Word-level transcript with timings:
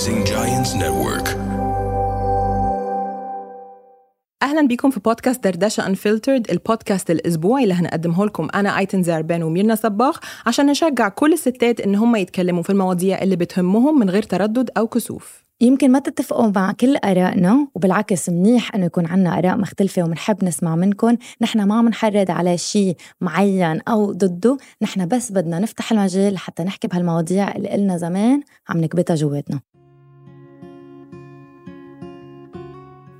Rising 0.00 0.24
Giants 0.24 0.72
Network. 0.82 1.28
أهلا 4.42 4.66
بيكم 4.68 4.90
في 4.90 5.00
بودكاست 5.00 5.44
دردشة 5.44 5.86
انفلترد 5.86 6.50
البودكاست 6.50 7.10
الأسبوعي 7.10 7.62
اللي 7.62 7.74
هنقدمه 7.74 8.26
لكم. 8.26 8.48
أنا 8.54 8.78
أيتن 8.78 9.02
زعربان 9.02 9.42
وميرنا 9.42 9.74
صباغ 9.74 10.16
عشان 10.46 10.66
نشجع 10.66 11.08
كل 11.08 11.32
الستات 11.32 11.80
إن 11.80 11.94
هم 11.94 12.16
يتكلموا 12.16 12.62
في 12.62 12.70
المواضيع 12.70 13.22
اللي 13.22 13.36
بتهمهم 13.36 13.98
من 13.98 14.10
غير 14.10 14.22
تردد 14.22 14.70
أو 14.76 14.86
كسوف. 14.86 15.44
يمكن 15.60 15.92
ما 15.92 15.98
تتفقوا 15.98 16.52
مع 16.56 16.72
كل 16.72 16.96
آرائنا 16.96 17.68
وبالعكس 17.74 18.28
منيح 18.28 18.74
إنه 18.74 18.86
يكون 18.86 19.06
عنا 19.06 19.38
آراء 19.38 19.56
مختلفة 19.56 20.02
ومنحب 20.02 20.44
نسمع 20.44 20.76
منكم. 20.76 21.16
نحن 21.40 21.62
ما 21.62 21.82
منحرض 21.82 22.30
على 22.30 22.58
شيء 22.58 22.96
معين 23.20 23.80
أو 23.88 24.12
ضده. 24.12 24.58
نحن 24.82 25.08
بس 25.08 25.32
بدنا 25.32 25.58
نفتح 25.58 25.92
المجال 25.92 26.34
لحتى 26.34 26.62
نحكي 26.62 26.88
بهالمواضيع 26.88 27.56
اللي 27.56 27.68
قلنا 27.68 27.96
زمان 27.96 28.42
عم 28.68 28.80
نكبتها 28.80 29.14
جواتنا. 29.14 29.60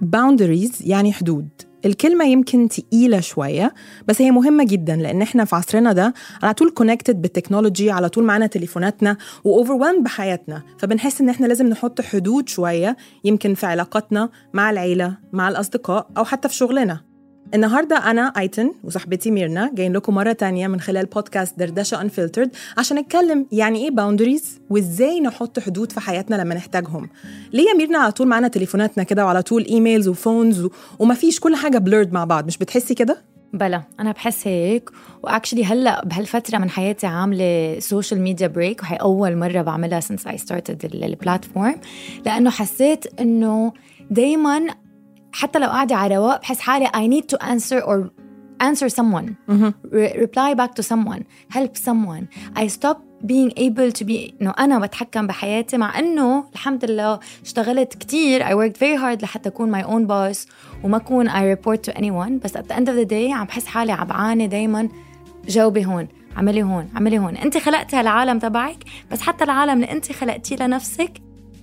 Boundaries 0.04 0.76
يعني 0.80 1.12
حدود. 1.12 1.48
الكلمة 1.84 2.24
يمكن 2.24 2.68
تقيلة 2.68 3.20
شوية 3.20 3.74
بس 4.08 4.22
هي 4.22 4.30
مهمة 4.30 4.64
جدا 4.64 4.96
لأن 4.96 5.22
إحنا 5.22 5.44
في 5.44 5.56
عصرنا 5.56 5.92
ده 5.92 6.14
على 6.42 6.54
طول 6.54 6.70
connected 6.70 7.22
بال 7.22 7.34
technology 7.34 7.90
على 7.90 8.08
طول 8.08 8.24
معانا 8.24 8.46
تليفوناتنا 8.46 9.16
و 9.44 9.55
over 9.55 9.98
بحياتنا. 10.02 10.62
فبنحس 10.78 11.20
إن 11.20 11.28
إحنا 11.28 11.46
لازم 11.46 11.66
نحط 11.66 12.00
حدود 12.00 12.48
شوية 12.48 12.96
يمكن 13.24 13.54
في 13.54 13.66
علاقاتنا 13.66 14.30
مع 14.54 14.70
العيلة 14.70 15.16
مع 15.32 15.48
الأصدقاء 15.48 16.10
أو 16.16 16.24
حتى 16.24 16.48
في 16.48 16.54
شغلنا. 16.54 17.09
النهارده 17.54 17.96
أنا 17.96 18.32
أيتن 18.38 18.72
وصاحبتي 18.84 19.30
ميرنا 19.30 19.70
جايين 19.74 19.92
لكم 19.92 20.14
مرة 20.14 20.32
تانية 20.32 20.66
من 20.68 20.80
خلال 20.80 21.06
بودكاست 21.06 21.58
دردشة 21.58 22.00
unfiltered 22.00 22.50
عشان 22.78 22.98
نتكلم 22.98 23.46
يعني 23.52 23.84
إيه 23.84 23.90
boundaries 23.90 24.60
وإزاي 24.70 25.20
نحط 25.20 25.58
حدود 25.58 25.92
في 25.92 26.00
حياتنا 26.00 26.36
لما 26.36 26.54
نحتاجهم. 26.54 27.08
ليه 27.52 27.68
يا 27.68 27.74
ميرنا 27.74 27.98
على 27.98 28.12
طول 28.12 28.28
معانا 28.28 28.48
تليفوناتنا 28.48 29.02
كده 29.04 29.24
وعلى 29.24 29.42
طول 29.42 29.64
emails 29.64 30.08
و 30.08 30.16
phones 30.16 30.64
و... 30.64 30.70
ومفيش 30.98 31.40
كل 31.40 31.56
حاجة 31.56 31.78
blurred 31.78 32.12
مع 32.12 32.24
بعض. 32.24 32.46
مش 32.46 32.58
بتحسي 32.58 32.94
كده؟ 32.94 33.22
بلا 33.52 33.82
أنا 34.00 34.12
بحس 34.12 34.46
هيك. 34.46 34.90
و 35.22 35.27
actually 35.27 35.64
هلأ 35.64 36.04
بهالفترة 36.04 36.58
من 36.58 36.70
حياتي 36.70 37.06
عاملة 37.06 37.78
social 37.78 38.20
media 38.20 38.46
break 38.46 38.82
وهي 38.82 38.96
أول 38.96 39.36
مرة 39.36 39.62
بعملها 39.62 40.00
since 40.00 40.28
I 40.28 40.36
started 40.36 40.84
ال 40.84 40.95
platform 40.95 41.80
لأنه 42.26 42.50
حسيت 42.50 43.20
إنه 43.20 43.72
دايما 44.10 44.66
حتى 45.32 45.58
لو 45.58 45.66
قاعدة 45.66 45.96
على 45.96 46.16
رواق 46.16 46.40
بحس 46.40 46.60
حالي 46.60 46.86
I 46.86 47.20
need 47.20 47.24
to 47.34 47.46
answer 47.46 47.82
or 47.82 48.10
answer 48.62 48.88
someone. 48.88 49.28
Re- 49.92 50.14
reply 50.24 50.54
back 50.60 50.74
to 50.74 50.82
someone 50.82 51.22
help 51.56 51.76
someone. 51.88 52.24
I 52.56 52.66
stop 52.66 52.98
being 53.26 53.50
able 53.56 53.90
to 53.98 54.04
be 54.04 54.34
إنه 54.40 54.54
أنا 54.58 54.78
بتحكم 54.78 55.26
بحياتي 55.26 55.76
مع 55.76 55.98
إنه 55.98 56.44
الحمد 56.52 56.84
لله 56.84 57.20
اشتغلت 57.44 57.94
كتير. 57.94 58.44
I 58.44 58.52
worked 58.52 58.76
very 58.76 58.96
hard 59.00 59.22
لحتى 59.22 59.48
أكون 59.48 59.82
my 59.82 59.86
own 59.86 60.08
boss 60.08 60.48
وما 60.84 60.96
أكون 60.96 61.30
I 61.30 61.56
report 61.56 61.90
to 61.90 61.96
anyone. 61.96 62.44
بس 62.44 62.56
at 62.56 62.60
the 62.60 62.74
end 62.74 62.88
of 62.88 62.94
the 62.94 63.10
day 63.10 63.32
عم 63.32 63.44
بحس 63.44 63.66
حالي 63.66 63.92
عم 63.92 64.06
بعاني 64.06 64.46
دايما. 64.46 64.88
جاوبي 65.48 65.86
هون 65.86 66.08
عملي 66.36 66.62
هون 66.62 66.88
عملي 66.96 67.18
هون. 67.18 67.36
انت 67.36 67.58
خلقتي 67.58 67.96
هالعالم 67.96 68.38
تبعك 68.38 68.84
بس 69.12 69.20
حتى 69.20 69.44
العالم 69.44 69.72
اللي 69.72 69.92
انت 69.92 70.12
خلقتيه 70.12 70.56
لنفسك 70.56 71.12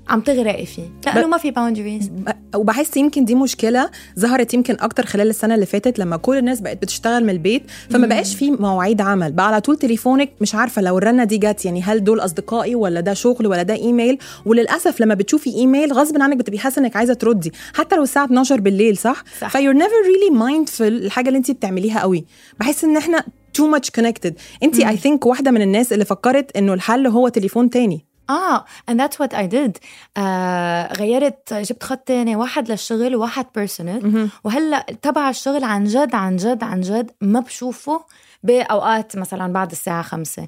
عم 0.10 0.22
تغرقي 0.22 0.66
فيه. 0.66 0.84
لأنه 1.06 1.28
ما 1.28 1.38
في 1.38 1.52
باوندريز 1.52 2.12
وبحس 2.56 2.98
يمكن 2.98 3.26
دي 3.26 3.36
مشكلة 3.36 3.90
ظهرت 4.20 4.54
يمكن 4.54 4.78
أكتر 4.80 5.06
خلال 5.06 5.30
السنة 5.30 5.56
اللي 5.56 5.66
فاتت 5.66 6.00
لما 6.00 6.18
كل 6.18 6.38
الناس 6.38 6.62
بقت 6.62 6.78
بتشتغل 6.82 7.24
من 7.24 7.30
البيت 7.30 7.64
فما 7.90 8.08
بقاش 8.08 8.36
في 8.36 8.52
مواعيد 8.52 9.02
عمل. 9.02 9.32
بقى 9.32 9.48
على 9.48 9.62
طول 9.62 9.78
تليفونك 9.78 10.30
مش 10.42 10.56
عارفة 10.56 10.82
لو 10.82 10.98
الرنة 10.98 11.24
دي 11.24 11.38
جت 11.38 11.66
يعني 11.66 11.82
هل 11.82 12.04
دول 12.04 12.20
أصدقائي 12.20 12.76
ولا 12.76 13.00
ده 13.00 13.14
شغل 13.14 13.48
ولا 13.48 13.64
ده 13.64 13.74
إيميل؟ 13.76 14.18
وللأسف 14.46 15.02
لما 15.02 15.14
بتشوفي 15.14 15.56
إيميل 15.56 15.94
غصب 15.94 16.22
عنك 16.22 16.38
بتبقي 16.38 16.60
حاسة 16.60 16.80
إنك 16.80 16.96
عايزة 16.96 17.14
تردي. 17.14 17.52
حتى 17.74 17.96
لو 17.96 18.04
الساعة 18.04 18.26
12 18.26 18.60
بالليل 18.62 18.98
صح, 18.98 19.24
صح. 19.42 19.48
ف 19.50 19.53
you're 19.53 19.74
never 19.74 19.92
really 20.06 20.40
mindful 20.40 20.82
الحاجة 20.82 21.28
اللي 21.28 21.38
انت 21.38 21.52
بتعمليها 21.52 22.00
قوي. 22.02 22.26
بحس 22.60 22.84
إن 22.84 22.98
إحنا 22.98 23.24
too 23.54 23.68
much 23.68 23.90
connected 23.90 24.34
and 24.64 24.80
I 24.80 24.98
think 24.98 25.26
واحدة 25.26 25.52
من 25.52 25.62
الناس 25.62 25.94
اللي 25.94 26.06
فكرت 26.06 26.58
إنه 26.58 26.74
الحل 26.74 27.08
هو 27.08 27.28
تليفون 27.28 27.70
تاني. 27.70 28.07
آه 28.30 28.66
and 28.92 28.94
that's 28.94 29.18
what 29.18 29.38
I 29.38 29.48
did. 29.54 29.72
آه 30.18 30.94
غيرت 30.94 31.54
جبت 31.54 31.84
خط 31.84 32.00
تاني 32.00 32.36
واحد 32.36 32.72
للشغل 32.72 33.16
وواحد 33.16 33.46
personal 33.56 34.30
وهلا 34.44 34.80
تبع 35.02 35.30
الشغل 35.30 35.64
عن 35.64 35.84
جد 35.84 36.16
عن 36.16 36.36
جد 36.36 36.64
عن 36.64 36.82
جد 36.82 37.12
ما 37.22 37.40
بشوفه 37.40 38.06
بأوقات 38.44 39.18
مثلا 39.18 39.54
بعد 39.54 39.72
الساعة 39.72 40.02
خمسة. 40.02 40.48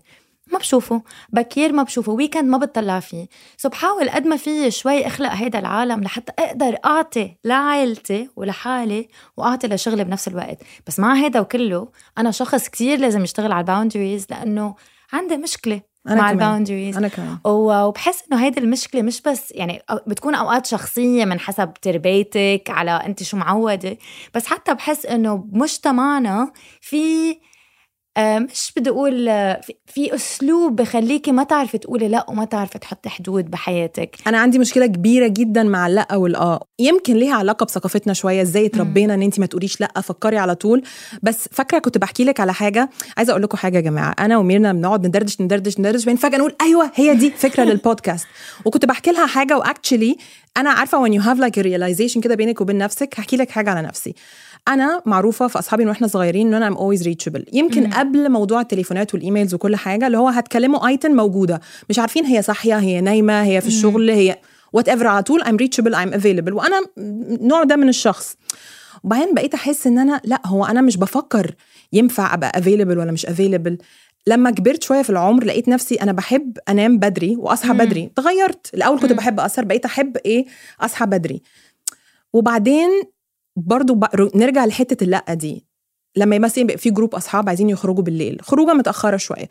ما 0.51 0.59
بشوفه 0.59 1.01
بكير 1.29 1.73
ما 1.73 1.83
بشوفه 1.83 2.11
weekend 2.11 2.45
ما 2.45 2.57
بتطلع 2.57 2.99
فيه. 2.99 3.27
so 3.57 3.69
بحاول 3.69 4.09
قد 4.09 4.27
ما 4.27 4.37
في 4.37 4.71
شوي 4.71 5.07
أخلق 5.07 5.29
هيدا 5.29 5.59
العالم 5.59 6.03
لحتى 6.03 6.31
أقدر 6.39 6.77
أعطي 6.85 7.35
لعائلتي 7.45 8.29
ولحالي 8.35 9.09
وأعطي 9.37 9.67
لشغلي 9.67 10.03
بنفس 10.03 10.27
الوقت. 10.27 10.57
بس 10.87 10.99
مع 10.99 11.15
هيدا 11.15 11.39
وكله 11.39 11.87
أنا 12.17 12.31
شخص 12.31 12.67
كتير 12.67 12.99
لازم 12.99 13.23
يشتغل 13.23 13.51
على 13.51 13.61
ال 13.61 13.67
boundaries 13.67 14.27
لأنه 14.29 14.75
عندي 15.13 15.37
مشكلة. 15.37 15.88
أنا 16.09 16.21
مع 16.21 16.31
كمان. 16.31 16.43
الباوندريز 16.47 16.97
أنا 16.97 17.07
كمان 17.07 17.37
وبحس 17.45 18.23
إنه 18.31 18.43
هيدي 18.45 18.59
المشكلة 18.59 19.01
مش 19.01 19.21
بس 19.21 19.51
يعني 19.51 19.81
بتكون 20.07 20.35
أوقات 20.35 20.65
شخصية 20.65 21.25
من 21.25 21.39
حسب 21.39 21.73
تربيتك 21.81 22.63
على 22.69 22.91
أنت 22.91 23.23
شو 23.23 23.37
معودة 23.37 23.97
بس 24.35 24.47
حتى 24.47 24.73
بحس 24.73 25.05
إنه 25.05 25.35
بمجتمعنا 25.35 26.51
في 26.81 27.35
مش 28.23 28.71
بدي 28.77 28.89
أقول 28.89 29.29
آه، 29.29 29.61
في- 29.87 30.15
أسلوب 30.15 30.75
بخليكي 30.75 31.31
ما 31.31 31.43
تعرفي 31.43 31.77
تقولي 31.77 32.07
لا 32.07 32.25
وما 32.29 32.45
تعرفي 32.45 32.79
تحطي 32.79 33.09
حدود 33.09 33.51
بحياتك. 33.51 34.15
أنا 34.27 34.37
عندي 34.37 34.59
مشكلة 34.59 34.85
كبيرة 34.85 35.27
جدا 35.27 35.63
مع 35.63 35.87
اللا 35.87 36.15
والاه 36.15 36.67
يمكن 36.79 37.15
ليها 37.15 37.35
علاقة 37.35 37.63
بثقافتنا 37.65 38.13
شوية 38.13 38.41
إزاي 38.41 38.65
اتربينا 38.65 39.13
إن 39.13 39.21
انت 39.21 39.39
ما 39.39 39.45
تقوليش 39.45 39.81
لا 39.81 40.01
فكري 40.01 40.37
على 40.37 40.55
طول. 40.55 40.83
بس 41.23 41.47
فاكرة 41.51 41.79
كنت 41.79 41.97
بحكي 41.97 42.23
لك 42.23 42.39
على 42.39 42.53
حاجة؟ 42.53 42.89
عايزة 43.17 43.31
أقول 43.31 43.43
لكم 43.43 43.57
حاجة 43.57 43.75
يا 43.77 43.81
جماعة. 43.81 44.15
أنا 44.19 44.37
وميرنا 44.37 44.73
بنقعد 44.73 45.07
ندردش 45.07 45.41
ندردش 45.41 45.79
ندردش 45.79 46.05
بعدين 46.05 46.15
فجأة 46.21 46.37
نقول 46.37 46.55
أيوه 46.61 46.91
هي 46.95 47.15
دي 47.15 47.31
فكرة 47.31 47.63
للبودكاست 47.69 48.27
وكنت 48.65 48.85
بحكي 48.85 49.11
لها 49.11 49.25
حاجة 49.25 49.57
و 49.57 49.64
actually 49.64 50.17
أنا 50.57 50.69
عارفة 50.69 51.05
when 51.07 51.11
you 51.13 51.23
have 51.23 51.37
like 51.39 51.61
a 51.61 51.63
realization 51.65 52.19
كده 52.19 52.35
بينك 52.35 52.61
وبين 52.61 52.77
نفسك 52.77 53.19
هحكي 53.19 53.37
لك 53.37 53.49
حاجة 53.51 53.69
على 53.69 53.81
نفسي. 53.87 54.15
أنا 54.67 55.01
معروفة 55.05 55.47
في 55.47 55.59
أصحابي 55.59 55.83
من 55.83 55.89
وإحنا 55.89 56.07
صغيرين 56.07 56.47
إن 56.47 56.53
أنا 56.53 56.67
I'm 56.67 56.75
always 56.77 57.01
reachable. 57.01 57.43
يمكن 57.53 57.83
مم. 57.83 57.93
قبل 57.93 58.29
موضوع 58.31 58.61
التليفونات 58.61 59.13
وال 59.13 59.23
emails 59.23 59.53
وكل 59.53 59.75
حاجة 59.75 60.07
اللي 60.07 60.17
هو 60.17 60.27
هتكلموا 60.27 60.87
ايتن 60.87 61.15
موجودة. 61.15 61.61
مش 61.89 61.99
عارفين 61.99 62.25
هي 62.25 62.41
صاحية 62.41 62.79
هي 62.79 63.01
نايمة 63.01 63.43
هي 63.43 63.61
في 63.61 63.67
الشغل 63.67 64.09
هي 64.09 64.37
whatever 64.73 65.07
على 65.07 65.23
طول 65.23 65.43
I'm 65.43 65.47
reachable 65.63 65.93
I'm 65.95 66.19
available. 66.21 66.51
وأنا 66.53 66.81
النوع 66.97 67.63
ده 67.63 67.75
من 67.75 67.89
الشخص. 67.89 68.35
وبعدين 69.03 69.33
بقيت 69.33 69.53
أحس 69.53 69.87
إن 69.87 69.99
أنا 69.99 70.21
لأ 70.23 70.41
هو 70.45 70.65
أنا 70.65 70.81
مش 70.81 70.97
بفكر 70.97 71.55
ينفع 71.93 72.33
أبقى 72.33 72.51
available 72.61 72.97
ولا 72.97 73.11
مش 73.11 73.25
available. 73.25 73.73
لما 74.27 74.51
كبرت 74.51 74.83
شوية 74.83 75.01
في 75.01 75.09
العمر 75.09 75.43
لقيت 75.43 75.69
نفسي 75.69 75.95
أنا 75.95 76.11
بحب 76.11 76.57
أنام 76.69 76.97
بدري 76.99 77.35
وأصحى 77.35 77.69
مم. 77.73 77.77
بدري. 77.77 78.11
تغيرت. 78.15 78.71
الأول 78.73 78.99
كنت 78.99 79.11
مم. 79.11 79.17
بحب 79.17 79.39
أسهر 79.39 79.65
بقيت 79.65 79.85
أحب 79.85 80.17
إيه؟ 80.17 80.45
أصحى 80.81 81.05
بدري. 81.05 81.41
وبعدين 82.33 82.89
برضو 83.55 83.99
نرجع 84.35 84.65
لحتة 84.65 85.03
اللأ 85.03 85.33
دي. 85.33 85.65
لما 86.15 86.39
مثلا 86.39 86.63
يبقى 86.63 86.77
في 86.77 86.89
جروب 86.89 87.15
أصحاب 87.15 87.49
عايزين 87.49 87.69
يخرجوا 87.69 88.03
بالليل 88.03 88.37
خروجة 88.41 88.73
متأخرة 88.73 89.17
شوية. 89.17 89.47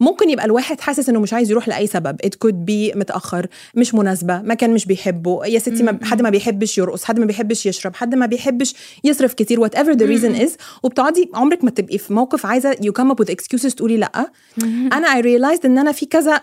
ممكن 0.00 0.30
يبقى 0.30 0.44
الواحد 0.44 0.80
حاسس 0.80 1.08
إنه 1.08 1.20
مش 1.20 1.32
عايز 1.32 1.50
يروح 1.50 1.68
لأي 1.68 1.86
سبب. 1.86 2.16
It 2.26 2.30
could 2.30 2.54
be 2.54 2.96
متأخر 2.96 3.46
مش 3.74 3.94
مناسبة 3.94 4.42
مكان 4.42 4.74
مش 4.74 4.86
بيحبه 4.86 5.46
يا 5.46 5.58
ستي 5.58 5.82
ما 5.82 5.92
مم. 5.92 5.98
حد 6.02 6.22
ما 6.22 6.30
بيحبش 6.30 6.78
يرقص 6.78 7.04
حد 7.04 7.18
ما 7.20 7.26
بيحبش 7.26 7.66
يشرب 7.66 7.94
حد 7.94 8.14
ما 8.14 8.26
بيحبش 8.26 8.74
يصرف 9.04 9.34
كتير 9.34 9.68
whatever 9.68 9.94
the 9.96 10.06
reason 10.06 10.42
is. 10.48 10.50
وبتقعدي 10.82 11.30
عمرك 11.34 11.64
ما 11.64 11.70
تبقي 11.70 11.98
في 11.98 12.12
موقف 12.12 12.46
عايزة 12.46 12.72
you 12.72 12.92
come 13.02 13.14
up 13.14 13.24
with 13.24 13.30
excuses 13.34 13.74
تقولي 13.74 13.96
لأ. 13.96 14.30
أنا 14.92 15.20
I 15.20 15.24
realized 15.24 15.64
إن 15.64 15.78
أنا 15.78 15.92
في 15.92 16.06
كذا 16.06 16.42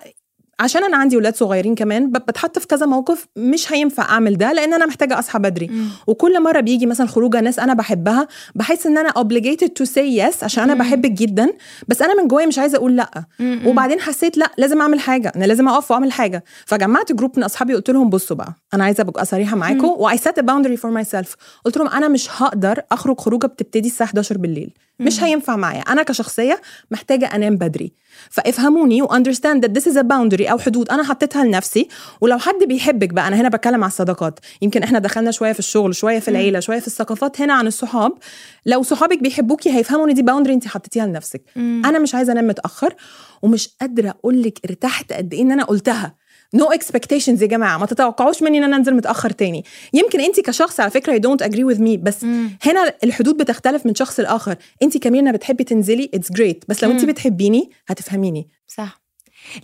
عشان 0.59 0.83
أنا 0.83 0.97
عندي 0.97 1.17
ولاد 1.17 1.35
صغيرين 1.35 1.75
كمان 1.75 2.11
بتحط 2.11 2.59
في 2.59 2.67
كذا 2.67 2.85
موقف 2.85 3.27
مش 3.35 3.73
هينفع 3.73 4.03
أعمل 4.03 4.37
ده 4.37 4.53
لأن 4.53 4.73
أنا 4.73 4.85
محتاجة 4.85 5.19
أصحى 5.19 5.39
بدري. 5.39 5.71
وكل 6.07 6.43
مرة 6.43 6.59
بيجي 6.59 6.85
مثلا 6.85 7.07
خروجة 7.07 7.39
ناس 7.41 7.59
أنا 7.59 7.73
بحبها 7.73 8.27
بحس 8.55 8.85
إن 8.87 8.97
أنا 8.97 9.09
obligated 9.09 9.67
to 9.83 9.85
say 9.85 10.19
yes 10.19 10.43
عشان 10.43 10.63
أنا 10.63 10.73
بحبك 10.73 11.11
جدا 11.11 11.49
بس 11.87 12.01
أنا 12.01 12.21
من 12.21 12.27
جوايا 12.27 12.45
مش 12.45 12.59
عايزة 12.59 12.77
أقول 12.77 12.95
لأ. 12.95 13.23
وبعدين 13.65 13.99
حسيت 13.99 14.37
لأ 14.37 14.51
لازم 14.57 14.81
أعمل 14.81 14.99
حاجة 14.99 15.31
أنا 15.35 15.45
لازم 15.45 15.67
أقف 15.67 15.91
وأعمل 15.91 16.11
حاجة. 16.11 16.43
فجمعت 16.65 17.11
group 17.11 17.37
من 17.37 17.43
أصحابي 17.43 17.73
قلت 17.75 17.89
لهم 17.89 18.09
بصوا 18.09 18.35
بقى 18.35 18.53
أنا 18.73 18.83
عايزة 18.83 19.01
أبقى 19.01 19.25
صريحة 19.25 19.55
معاكم. 19.57 19.85
و 19.87 20.17
I 20.17 20.39
set 20.39 20.77
boundary 20.77 20.91
for 20.91 21.03
myself 21.03 21.35
قلت 21.65 21.77
لهم 21.77 21.87
أنا 21.87 22.07
مش 22.07 22.41
هقدر 22.41 22.81
أخرج 22.91 23.19
خروجة 23.19 23.47
بتبتدي 23.47 23.87
الساعة 23.87 24.07
11 24.07 24.37
بالليل. 24.37 24.73
مش 24.99 25.23
هينفع 25.23 25.55
معايا. 25.55 25.81
أنا 25.81 26.03
كشخصية 26.03 26.61
محتاجة 26.91 27.25
أنام 27.25 27.55
بدري. 27.55 27.93
فافهموني 28.29 29.01
و 29.01 29.08
understand 29.08 29.79
this 29.79 29.81
is 29.81 29.95
a 29.95 30.03
boundary 30.03 30.49
أو 30.51 30.57
حدود. 30.57 30.89
أنا 30.89 31.03
حطيتها 31.03 31.43
لنفسي. 31.45 31.87
ولو 32.21 32.37
حد 32.37 32.63
بيحبك 32.67 33.09
بقى 33.09 33.27
أنا 33.27 33.35
هنا 33.35 33.49
بتكلم 33.49 33.83
على 33.83 33.89
الصداقات. 33.91 34.39
يمكن 34.61 34.83
إحنا 34.83 34.99
دخلنا 34.99 35.31
شوية 35.31 35.53
في 35.53 35.59
الشغل 35.59 35.95
شوية 35.95 36.19
في 36.19 36.27
العيلة 36.27 36.59
شوية 36.59 36.79
في 36.79 36.87
الثقافات 36.87 37.41
هنا 37.41 37.53
عن 37.53 37.67
الصحاب. 37.67 38.11
لو 38.65 38.83
صحابك 38.83 39.19
بيحبوكي 39.19 39.69
هيفهموا 39.71 40.07
إن 40.09 40.13
دي 40.13 40.21
boundary 40.21 40.53
انت 40.53 40.67
حطيتيها 40.67 41.05
لنفسك. 41.05 41.41
أنا 41.57 41.99
مش 41.99 42.15
عايزة 42.15 42.31
أنام 42.33 42.47
متأخر 42.47 42.95
ومش 43.41 43.69
قادرة 43.81 44.09
أقول 44.09 44.43
لك 44.43 44.59
ارتحت 44.69 45.13
قد 45.13 45.33
إيه 45.33 45.41
إن 45.41 45.51
أنا 45.51 45.63
قلتها. 45.63 46.15
no, 46.53 46.65
no 46.65 46.73
expectations 46.73 47.41
يا 47.41 47.47
جماعة. 47.47 47.77
ما 47.77 47.85
تتوقعوش 47.85 48.43
مني 48.43 48.57
إن 48.57 48.63
أنا 48.63 48.75
أنزل 48.75 48.93
متأخر 48.93 49.29
تاني. 49.29 49.65
يمكن 49.93 50.21
انت 50.21 50.39
كشخص 50.39 50.79
على 50.79 50.91
فكرة 50.91 51.17
you 51.17 51.21
don't 51.21 51.45
agree 51.45 51.75
with 51.75 51.79
me 51.79 51.97
بس 51.97 52.23
هنا 52.61 52.93
الحدود 53.03 53.37
بتختلف 53.37 53.85
من 53.85 53.95
شخص 53.95 54.19
لآخر. 54.19 54.55
انت 54.83 54.97
كميرنا 54.97 55.31
بتحبي 55.31 55.63
تنزلي 55.63 56.09
it's 56.13 56.31
great 56.31 56.65
بس 56.67 56.83
لو 56.83 56.91
انت 56.91 57.05
بتحبيني 57.05 57.69
هتفهميني. 57.87 58.49
صح. 58.67 59.01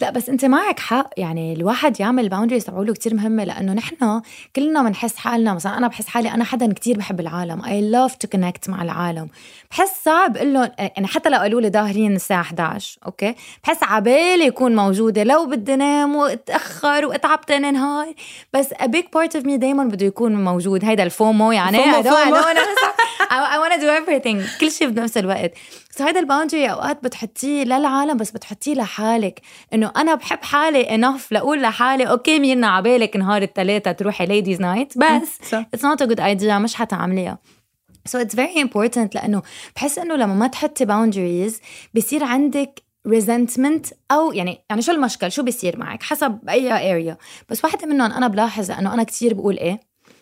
لا 0.01 0.09
بس 0.09 0.29
انت 0.29 0.45
معك 0.45 0.79
حق. 0.79 1.09
يعني 1.17 1.53
الواحد 1.53 1.99
يعمل 1.99 2.29
boundaries 2.29 2.65
تبعوله 2.65 2.93
كتير 2.93 3.13
مهمة 3.13 3.43
لأنه 3.43 3.73
نحن 3.73 4.21
كلنا 4.55 4.83
بنحس 4.83 5.15
حالنا 5.17 5.53
مثلا 5.53 5.77
أنا 5.77 5.87
بحس 5.87 6.07
حالي 6.07 6.31
أنا 6.31 6.43
حدا 6.43 6.73
كتير 6.73 6.97
بحب 6.97 7.19
العالم. 7.19 7.65
I 7.65 7.81
love 7.81 8.15
to 8.15 8.27
connect 8.27 8.69
مع 8.69 8.81
العالم. 8.83 9.27
بحس 9.71 9.89
صعب 10.05 10.37
أقول 10.37 10.53
لهم 10.53 10.69
يعني 10.79 11.07
حتى 11.07 11.29
لو 11.29 11.37
قالوا 11.39 11.61
لي 11.61 11.69
ظاهرين 11.69 12.15
الساعة 12.15 12.41
11 12.41 12.97
okay؟ 13.05 13.35
بحس 13.63 13.77
عبالي 13.83 14.45
يكون 14.45 14.75
موجودة. 14.75 15.23
لو 15.23 15.45
بدي 15.45 15.73
انام 15.73 16.15
وأتأخر 16.15 17.05
وأتعب 17.05 17.41
تاني 17.41 17.71
نهار 17.71 18.13
بس 18.53 18.73
a 18.73 18.85
big 18.85 19.05
part 19.17 19.39
of 19.39 19.43
me 19.45 19.51
دائما 19.55 19.83
بده 19.83 20.05
يكون 20.05 20.43
موجود. 20.43 20.85
هيدا 20.85 21.03
ال 21.03 21.13
FOMO 21.13 21.51
يعني 21.51 21.77
FOMO، 21.77 22.01
I 22.01 22.03
don't- 22.03 22.07
I 22.07 22.23
FOMO. 22.23 22.35
don't- 22.35 22.95
I, 23.25 23.37
I 23.55 23.57
want 23.61 23.73
to 23.73 23.81
do 23.81 23.89
everything. 24.05 24.59
كل 24.61 24.71
شيء 24.71 24.87
بنفس 24.89 25.17
الوقت. 25.17 25.51
بس 25.95 26.01
هذا 26.01 26.19
ال 26.19 26.25
boundary 26.25 26.71
أوقات 26.71 27.03
بتحطيه 27.03 27.63
للعالم 27.63 28.17
بس 28.17 28.31
بتحطيه 28.31 28.73
لحالك. 28.73 29.41
إنه 29.73 29.91
أنا 29.97 30.15
بحب 30.15 30.43
حالي 30.43 30.95
enough 30.95 31.31
لأقول 31.31 31.61
لحالي 31.61 32.03
okay 32.03 32.39
ميرنا 32.39 32.67
عبالك 32.67 33.15
نهار 33.17 33.41
الثلاثاء 33.41 33.93
تروحي 33.93 34.25
ladies 34.25 34.61
night 34.61 34.97
بس. 34.97 35.53
it's 35.53 35.85
not 35.85 36.01
a 36.01 36.05
good 36.05 36.19
idea 36.19 36.57
مش 36.57 36.75
حتعمليها. 36.75 37.37
So 38.09 38.19
it's 38.21 38.35
very 38.35 38.59
important 38.65 39.15
لأنه 39.15 39.41
بحس 39.75 39.99
إنه 39.99 40.15
لما 40.15 40.33
ما 40.33 40.47
تحطي 40.47 40.85
boundaries 40.85 41.53
بصير 41.95 42.23
عندك 42.23 42.83
resentment 43.07 43.93
أو 44.11 44.31
يعني 44.31 44.59
يعني 44.69 44.81
شو 44.81 44.91
المشكل 44.91 45.31
شو 45.31 45.43
بيصير 45.43 45.77
معك؟ 45.77 46.03
حسب 46.03 46.39
أي 46.49 47.13
area. 47.13 47.15
بس 47.49 47.63
واحدة 47.65 47.87
منهم 47.87 48.11
أنا 48.11 48.27
بلاحظ 48.27 48.71
إنه 48.71 48.93
أنا 48.93 49.03
كتير 49.03 49.33
بقول 49.33 49.57
إيه 49.57 49.79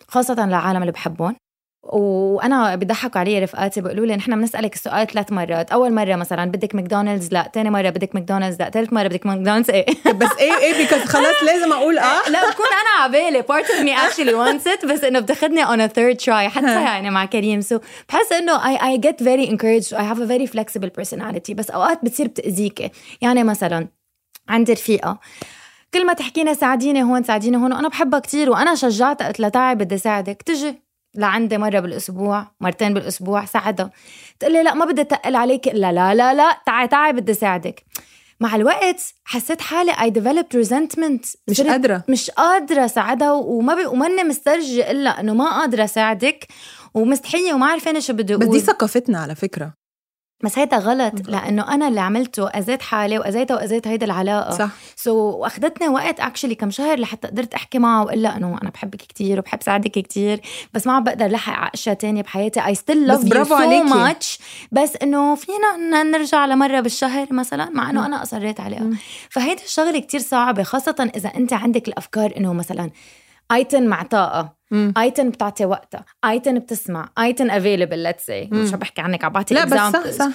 خاصة 0.08 0.46
للعالم 0.46 0.80
اللي 0.80 0.92
بحبهم. 0.92 1.36
وأنا 1.86 2.74
بيضحكوا 2.74 3.20
علي 3.20 3.38
رفقاتي 3.38 3.80
بيقولوا 3.80 4.06
لي 4.06 4.16
نحن 4.16 4.40
بنسألك 4.40 4.74
السؤال 4.74 5.06
ثلاث 5.06 5.32
مرات 5.32 5.70
أول 5.70 5.94
مرة 5.94 6.16
مثلا 6.16 6.50
بدك 6.50 6.74
ماكدونالدز 6.74 7.32
لا 7.32 7.50
ثاني 7.54 7.70
مرة 7.70 7.90
بدك 7.90 8.14
ماكدونالدز 8.14 8.58
لا 8.60 8.70
ثالث 8.70 8.92
مرة 8.92 9.08
بدك 9.08 9.26
ماكدونالدز 9.26 9.70
إيه؟ 9.70 9.86
بس 10.12 10.28
إيه 10.38 10.58
إيه 10.58 10.78
because 10.78 11.04
خلاص 11.04 11.42
لازم 11.42 11.72
أقول 11.72 11.98
آه. 11.98 12.30
لا 12.30 12.50
بكون 12.50 12.66
أنا 12.66 13.04
عبالي 13.04 13.42
part 13.42 13.66
of 13.66 13.84
me 13.84 14.00
actually 14.00 14.34
wants 14.34 14.72
it 14.72 14.86
بس 14.86 15.04
إنه 15.04 15.20
بتاخذني 15.20 15.66
on 15.66 15.90
a 15.90 15.92
third 15.92 16.24
try 16.24 16.30
حتى 16.30 16.82
يعني 16.82 17.10
مع 17.10 17.24
كريم. 17.24 17.60
so 17.60 17.78
بحس 18.08 18.32
إنه 18.32 18.58
I, 18.58 18.80
I 18.80 19.00
get 19.00 19.24
very 19.24 19.50
encouraged. 19.50 19.96
I 19.96 20.02
have 20.02 20.20
a 20.20 20.26
very 20.26 20.46
flexible 20.46 20.90
personality. 21.00 21.54
بس 21.54 21.70
أوقات 21.70 22.04
بتصير 22.04 22.28
بتاذيكي 22.28 22.90
يعني 23.20 23.44
مثلا 23.44 23.88
عندي 24.48 24.72
رفيقة 24.72 25.18
كل 25.94 26.06
ما 26.06 26.12
تحكينا 26.12 26.54
ساعديني 26.54 27.02
هون 27.02 27.22
ساعديني 27.22 27.56
هون 27.56 27.72
وأنا 27.72 27.88
بحبها 27.88 28.20
كتير 28.20 28.50
وأنا 28.50 28.74
شجعتها 28.74 29.26
قلت 29.26 29.40
لها 29.40 29.48
تعي 29.48 29.74
بدي 29.74 29.98
ساعدك. 29.98 30.42
تجي. 30.42 30.83
لعندي 31.14 31.58
مرة 31.58 31.80
بالأسبوع 31.80 32.46
مرتين 32.60 32.94
بالأسبوع 32.94 33.44
ساعدها. 33.44 33.90
تقول 34.40 34.52
لي 34.52 34.62
لا 34.62 34.74
ما 34.74 34.84
بدي 34.84 35.00
أتقل 35.00 35.36
عليك. 35.36 35.68
لا 35.68 35.92
لا 35.92 36.14
لا 36.14 36.34
لا 36.34 36.58
تعي 36.66 36.88
تعي 36.88 37.12
بدي 37.12 37.34
ساعدك 37.34 37.84
مع 38.40 38.56
الوقت 38.56 39.14
حسيت 39.24 39.60
حالي 39.60 39.92
I 39.92 40.10
developed 40.10 40.66
resentment. 40.66 41.36
مش 41.48 41.56
صرت 41.56 41.66
قادرة. 41.66 42.04
مش 42.08 42.30
قادرة 42.30 42.86
ساعدها 42.86 43.32
وما 43.32 43.74
بي 43.74 43.86
وماني 43.86 44.24
مسترجي 44.24 44.90
إلا 44.90 45.20
إنه 45.20 45.34
ما 45.34 45.60
قادرة 45.60 45.86
ساعدك 45.86 46.46
ومستحية 46.94 47.54
وما 47.54 47.66
عارفة 47.66 47.98
شو 47.98 48.12
بدي 48.12 48.36
بس 48.36 48.42
أقول. 48.42 48.58
دي 48.58 48.64
ثقافتنا 48.64 49.18
على 49.18 49.34
فكرة. 49.34 49.83
بس 50.42 50.58
هيدا 50.58 50.76
غلط 50.76 51.14
لأنه 51.28 51.74
أنا 51.74 51.88
اللي 51.88 52.00
عملته 52.00 52.48
أذيت 52.48 52.82
حالي 52.82 53.18
واذيتها 53.18 53.54
وأذيت 53.54 53.88
هيدا 53.88 54.06
العلاقة. 54.06 54.50
صح. 54.50 54.70
so 54.96 55.32
so, 55.32 55.34
واخدتني 55.34 55.88
وقت 55.88 56.20
actually 56.20 56.54
كم 56.54 56.70
شهر 56.70 56.98
لحتى 56.98 57.28
قدرت 57.28 57.54
أحكي 57.54 57.78
معه 57.78 58.04
وأقول 58.04 58.22
لها 58.22 58.36
إنه 58.36 58.58
أنا 58.62 58.70
بحبك 58.70 58.96
كتير 58.96 59.38
وبحب 59.38 59.62
ساعدك 59.62 59.90
كتير 59.90 60.40
بس 60.74 60.86
ما 60.86 60.92
عم 60.92 61.04
بقدر 61.04 61.26
لحق 61.26 61.52
على 61.52 61.70
اشياء 61.74 61.94
تانية 61.94 62.22
بحياتي. 62.22 62.66
I 62.66 62.74
still 62.74 63.06
love 63.06 63.24
you 63.24 63.44
so. 63.44 63.56
much 63.84 64.38
بس 64.72 64.96
إنه 65.02 65.34
فينا 65.34 66.02
نرجع 66.02 66.46
لمرة 66.46 66.80
بالشهر 66.80 67.26
مثلا 67.30 67.70
مع 67.70 67.90
إنه 67.90 68.06
أنا 68.06 68.22
أصريت 68.22 68.60
عليها. 68.60 68.90
فهيدا 69.30 69.62
الشغلة 69.64 69.98
كتير 69.98 70.20
صعبة 70.20 70.62
خاصة 70.62 71.10
إذا 71.16 71.28
أنت 71.36 71.52
عندك 71.52 71.88
الأفكار 71.88 72.32
إنه 72.36 72.52
مثلا 72.52 72.90
إنتن 73.52 73.86
مع 73.86 74.02
طاقة. 74.02 74.56
إنتن 74.98 75.30
بتعطي 75.30 75.64
وقتها. 75.64 76.04
إنتن 76.24 76.58
بتسمع. 76.58 77.08
إنتن 77.18 77.50
available 77.50 77.98
let's 77.98 78.26
say 78.26 78.48
مش 78.52 78.72
عم 78.72 78.78
بحكي 78.78 79.00
عنك 79.02 79.24
عم 79.24 79.32
بعطي 79.32 79.54
لا 79.54 79.64
بس 79.64 79.72
صح. 79.92 80.10
صح. 80.10 80.30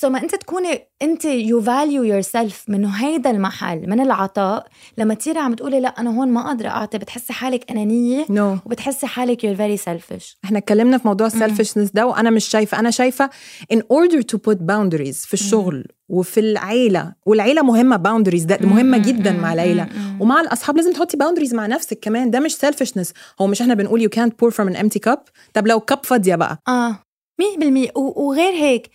so 0.00 0.08
ما 0.08 0.22
انت 0.22 0.34
تكوني 0.34 0.80
انت 1.02 1.24
you 1.24 1.62
value 1.62 2.02
yourself 2.02 2.64
منه 2.68 2.88
هيدا 2.88 3.30
المحل 3.30 3.88
من 3.90 4.00
العطاء. 4.00 4.66
لما 4.98 5.14
تصيري 5.14 5.38
عم 5.38 5.54
تقولي 5.54 5.80
لا 5.80 5.88
أنا 5.88 6.10
هون 6.18 6.28
ما 6.28 6.42
قادرة 6.46 6.68
أعطي 6.68 6.98
بتحسي 6.98 7.32
حالك 7.32 7.70
أنانية 7.70 8.26
no 8.30 8.58
وبتحسي 8.66 9.06
حالك 9.06 9.44
you're 9.44 9.54
very 9.54 9.76
selfish 9.76 10.38
إحنا 10.44 10.58
اتكلمنا 10.58 10.98
في 10.98 11.08
موضوع 11.08 11.26
ال 11.26 11.31
selfishness 11.31 11.90
ده 11.90 12.06
وأنا 12.06 12.30
مش 12.30 12.44
شايفة. 12.44 12.78
أنا 12.78 12.90
شايفة 12.90 13.30
in 13.74 13.76
order 13.78 14.18
to 14.32 14.36
put 14.48 14.56
boundaries 14.56 15.26
في 15.26 15.34
الشغل 15.34 15.84
وفي 16.08 16.40
العيلة 16.40 17.12
والعيلة 17.26 17.62
مهمة 17.62 17.96
boundaries 17.96 18.46
ده 18.46 18.58
مهمة 18.62 18.98
جدا 18.98 19.32
مع 19.32 19.52
العيلة. 19.52 19.88
ومع 20.20 20.40
الأصحاب 20.40 20.76
لازم 20.76 20.92
تحطي 20.92 21.16
boundaries 21.16 21.54
مع 21.54 21.66
نفسك 21.66 21.98
كمان. 22.02 22.30
ده 22.30 22.40
مش 22.40 22.56
selfishness. 22.56 23.08
هو 23.40 23.46
مش 23.46 23.62
إحنا 23.62 23.74
بنقول 23.74 24.00
you 24.08 24.18
can't 24.18 24.30
pour 24.42 24.50
from 24.54 24.68
an 24.74 24.76
empty 24.78 25.10
cup. 25.10 25.18
طب 25.54 25.66
لو 25.66 25.80
cup 25.80 25.98
فاضية 26.04 26.34
بقى؟ 26.34 26.58
آه. 26.68 26.98
100% 27.40 27.90
و- 27.96 28.26
وغير 28.28 28.52
هيك 28.52 28.90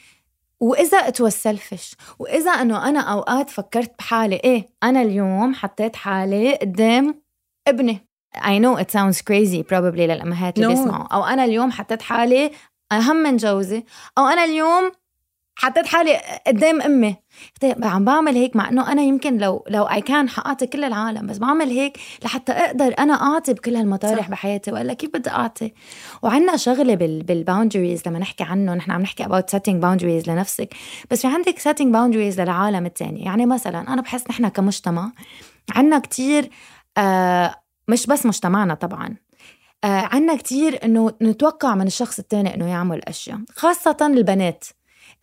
وإذا 0.60 0.98
it 0.98 1.22
was 1.22 1.34
selfish 1.34 1.96
وإذا 2.20 2.52
إنه 2.52 2.90
أنا 2.90 3.00
أوقات 3.00 3.50
فكرت 3.50 3.92
بحالي 4.00 4.36
إيه 4.36 4.66
أنا 4.84 5.02
اليوم 5.02 5.54
حطيت 5.54 5.96
حالي 5.96 6.56
قدام 6.56 7.22
ابني. 7.68 8.08
I 8.38 8.58
know 8.60 8.78
it 8.82 8.92
sounds 8.92 9.22
crazy 9.22 9.64
probably 9.64 10.00
للأمهات 10.00 10.56
اللي 10.60 10.68
No. 10.68 10.70
بيسمعوا. 10.78 11.08
أو 11.08 11.24
أنا 11.26 11.44
اليوم 11.46 11.72
حطيت 11.72 12.02
حالي 12.02 12.52
أهم 12.92 13.16
من 13.16 13.38
جوزي. 13.38 13.84
أو 14.18 14.26
أنا 14.28 14.44
اليوم 14.44 14.92
حطيت 15.56 15.88
حالي 15.88 16.22
قدام 16.48 16.82
أمي. 16.82 17.16
عم 17.84 18.06
بعمل 18.06 18.36
هيك 18.36 18.56
مع 18.56 18.70
إنه 18.70 18.92
أنا 18.92 19.02
يمكن 19.02 19.38
لو 19.38 19.66
لو 19.70 19.84
I 19.84 20.02
can 20.02 20.30
حأعطي 20.30 20.68
كل 20.68 20.84
العالم 20.84 21.28
بس 21.28 21.38
بعمل 21.38 21.70
هيك 21.70 21.98
لحتى 22.24 22.52
أقدر 22.52 22.96
أنا 23.00 23.14
أعطي 23.14 23.54
بكل 23.54 23.76
هالمطارح 23.76 24.20
صح. 24.26 24.30
بحياتي 24.30 24.72
والا 24.72 24.94
كيف 24.94 25.10
بدي 25.14 25.30
أعطي؟ 25.30 25.74
وعندنا 26.24 26.58
شغلة 26.58 26.96
بال 26.96 27.24
بالباوندريز 27.24 28.02
لما 28.08 28.20
نحكي 28.20 28.44
عنه 28.44 28.74
نحن 28.74 28.92
عم 28.92 29.02
نحكي 29.02 29.24
about 29.24 29.56
setting 29.56 29.82
boundaries 29.82 30.28
لنفسك 30.28 30.74
بس 31.12 31.22
في 31.22 31.28
عندك 31.28 31.60
setting 31.60 31.94
boundaries 31.94 32.40
للعالم 32.40 32.86
التاني. 32.86 33.24
يعني 33.24 33.46
مثلا 33.46 33.94
أنا 33.94 34.02
بحس 34.02 34.30
نحن 34.30 34.48
كمجتمع 34.48 35.12
عندنا 35.76 36.00
كتير 36.00 36.50
آه 36.98 37.56
مش 37.88 38.08
بس 38.08 38.26
مجتمعنا 38.26 38.74
طبعا 38.74 39.16
آه 39.84 39.88
عندنا 40.12 40.36
كتير 40.36 40.80
إنه 40.86 41.12
نتوقع 41.22 41.76
من 41.76 41.88
الشخص 41.88 42.20
التاني 42.20 42.56
إنه 42.56 42.70
يعمل 42.70 43.02
أشياء 43.04 43.40
خاصة 43.56 43.98
البنات. 44.02 44.64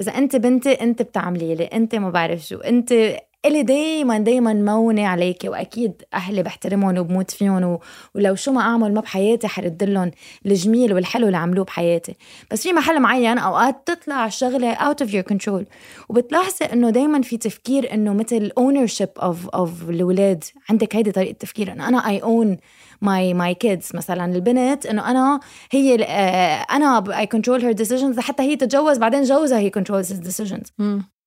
إذا 0.00 0.18
أنت 0.18 0.36
بنتي 0.36 0.72
أنت 0.72 1.02
بتعملي 1.02 1.54
لي 1.54 1.64
أنت 1.64 1.94
ما 1.94 2.10
بعرف 2.10 2.46
شو 2.46 2.56
أنت 2.56 3.16
إلي 3.46 3.62
دايما 3.62 4.18
دايما 4.18 4.52
مونة 4.52 5.06
عليكي 5.06 5.48
وأكيد 5.48 6.02
أهلي 6.14 6.42
بحترمهم 6.42 6.98
وبموت 6.98 7.30
فيهم 7.30 7.64
و... 7.64 7.80
ولو 8.14 8.34
شو 8.34 8.52
ما 8.52 8.60
أعمل 8.60 8.94
ما 8.94 9.00
بحياتي 9.00 9.48
حرد 9.48 9.84
لهم 9.84 10.10
الجميل 10.46 10.94
والحلو 10.94 11.26
اللي 11.26 11.36
عملوه 11.36 11.64
بحياتي. 11.64 12.14
بس 12.50 12.62
في 12.62 12.72
محل 12.72 13.00
معين 13.00 13.38
أوقات 13.38 13.82
تطلع 13.86 14.26
الشغله 14.26 14.74
out 14.74 14.96
of 15.04 15.08
your 15.08 15.34
control 15.34 15.64
وبتلاحظي 16.08 16.64
إنه 16.72 16.90
دايما 16.90 17.22
في 17.22 17.36
تفكير 17.36 17.94
إنه 17.94 18.12
مثل 18.12 18.50
ownership 18.60 19.22
of 19.22 19.36
of 19.56 19.88
الاولاد 19.88 20.44
عندك 20.70 20.96
هيدي 20.96 21.12
طريقة 21.12 21.32
تفكير 21.32 21.72
إنه 21.72 21.88
أنا 21.88 22.18
I 22.18 22.22
own 22.22 22.58
my 23.04 23.34
my 23.34 23.54
kids 23.64 23.94
مثلا 23.94 24.24
البنت 24.24 24.86
إنه 24.86 25.10
أنا 25.10 25.40
هي 25.70 26.04
آه، 26.04 26.66
أنا 26.70 27.04
I 27.24 27.36
control 27.36 27.60
her 27.62 27.74
decisions 27.86 28.18
حتى 28.20 28.42
هي 28.42 28.56
تتجوز 28.56 28.98
بعدين 28.98 29.22
جوزها 29.22 29.58
هي 29.58 29.70
controls 29.78 30.06
his 30.06 30.26
decisions. 30.28 30.70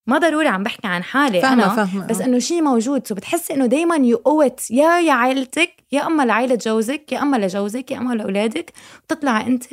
ما 0.08 0.18
ضروري 0.18 0.48
عم 0.48 0.64
بحكي 0.64 0.88
عن 0.88 1.04
حالي 1.04 1.42
فاهمة 1.42 1.64
أنا 1.64 1.76
فاهمة 1.86 2.08
بس. 2.08 2.22
إنه 2.22 2.40
شيء 2.40 2.62
موجود. 2.62 3.08
so 3.08 3.16
بتحسي 3.16 3.54
إنه 3.54 3.66
دائما 3.66 3.96
you're 3.96 4.22
out 4.28 4.72
يا 4.72 5.00
يا 5.00 5.14
عائلتك 5.14 5.70
يا 5.92 6.08
أما 6.08 6.24
لعائلة 6.24 6.56
جوزك 6.56 7.12
يا 7.12 7.22
أما 7.22 7.38
لجوزك 7.38 7.92
يا 7.92 7.98
أما 7.98 8.14
لأولادك. 8.14 8.72
بتطلع 9.08 9.42
أنت 9.42 9.64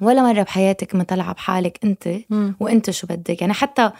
ولا 0.00 0.22
مرة 0.22 0.42
بحياتك 0.42 0.94
ما 0.94 1.04
طلع 1.04 1.32
بحالك 1.32 1.78
أنت 1.84 2.08
مم. 2.30 2.56
وأنت 2.60 2.90
شو 2.90 3.06
بدك. 3.06 3.40
يعني 3.40 3.52
حتى 3.52 3.90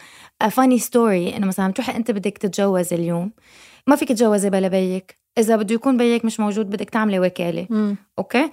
funny 0.51 0.79
story 0.79 1.37
إنه 1.37 1.47
مثلا 1.47 1.67
بتروحي 1.71 1.95
أنت 1.95 2.11
بدك 2.11 2.37
تتجوز 2.37 2.93
اليوم 2.93 3.31
ما 3.87 3.95
فيك 3.95 4.09
تتجوزي 4.09 4.49
بلا 4.49 4.67
بيك. 4.67 5.24
إذا 5.37 5.55
بده 5.55 5.75
يكون 5.75 5.97
بيك 5.97 6.25
مش 6.25 6.39
موجود 6.39 6.69
بدك 6.69 6.89
تعملي 6.89 7.19
وكالة. 7.19 7.67
مم. 7.69 7.95
okay؟ 8.19 8.49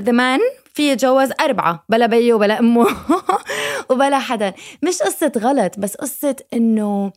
the 0.00 0.12
man 0.12 0.40
في 0.74 0.90
يتجوز 0.92 1.28
أربعة 1.40 1.84
بلا 1.88 2.06
بيه 2.06 2.34
وبلا 2.34 2.58
أمه 2.58 2.86
وبلا 3.90 4.18
حدا. 4.18 4.52
مش 4.82 5.02
قصة 5.02 5.32
غلط 5.38 5.78
بس 5.78 5.96
قصة 5.96 6.36
إنه 6.54 7.12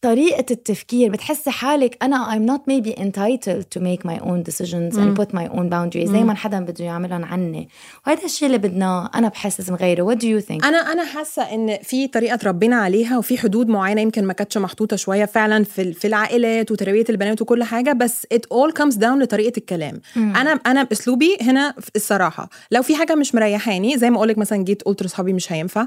طريقة 0.00 0.44
التفكير 0.50 1.10
بتحسي 1.10 1.50
حالك 1.50 1.96
أنا 2.02 2.28
I'm 2.34 2.50
not 2.50 2.60
maybe 2.72 2.94
entitled 2.98 3.64
to 3.76 3.80
make 3.82 4.04
my 4.10 4.20
own 4.22 4.42
decisions 4.50 4.98
مم. 4.98 5.14
and 5.14 5.18
put 5.20 5.28
my 5.34 5.48
own 5.52 5.68
boundaries. 5.70 6.08
زي 6.10 6.24
ما 6.24 6.34
حدا 6.34 6.60
بده 6.60 6.84
يعملهم 6.84 7.24
عني. 7.24 7.68
وهذا 8.06 8.24
الشيء 8.24 8.46
اللي 8.46 8.58
بدنا 8.58 9.10
أنا 9.14 9.28
بحس 9.28 9.60
لازم 9.60 9.74
نغيره 9.74 10.14
what 10.14 10.18
do 10.18 10.22
you 10.24 10.46
think؟ 10.48 10.66
أنا 10.66 10.78
أنا 10.92 11.04
حاسة 11.04 11.42
إن 11.42 11.78
في 11.82 12.06
طريقة 12.08 12.38
ربنا 12.44 12.76
عليها 12.76 13.18
وفي 13.18 13.38
حدود 13.38 13.68
معينة 13.68 14.00
يمكن 14.00 14.24
ما 14.24 14.32
كانتش 14.32 14.58
محطوطة 14.58 14.96
شوية 14.96 15.24
فعلا 15.24 15.64
في 15.64 15.92
في 15.92 16.06
العائلات 16.06 16.70
وتربية 16.70 17.04
البنات 17.10 17.42
وكل 17.42 17.64
حاجة 17.64 17.92
بس 17.92 18.26
it 18.34 18.38
all 18.54 18.72
comes 18.82 18.94
down 18.94 19.04
لطريقة 19.22 19.58
الكلام. 19.58 20.00
مم. 20.16 20.36
أنا 20.36 20.50
أنا 20.50 20.88
اسلوبي 20.92 21.36
هنا 21.40 21.74
في 21.80 21.90
الصراحة. 21.96 22.50
لو 22.70 22.82
في 22.82 22.96
حاجة 22.96 23.14
مش 23.14 23.34
مريحاني 23.34 23.98
زي 23.98 24.10
ما 24.10 24.16
أقول 24.16 24.28
لك 24.28 24.38
مثلا 24.38 24.64
جيت 24.64 24.82
قلت 24.82 25.02
لاصحابي 25.02 25.32
مش 25.32 25.52
هينفع. 25.52 25.86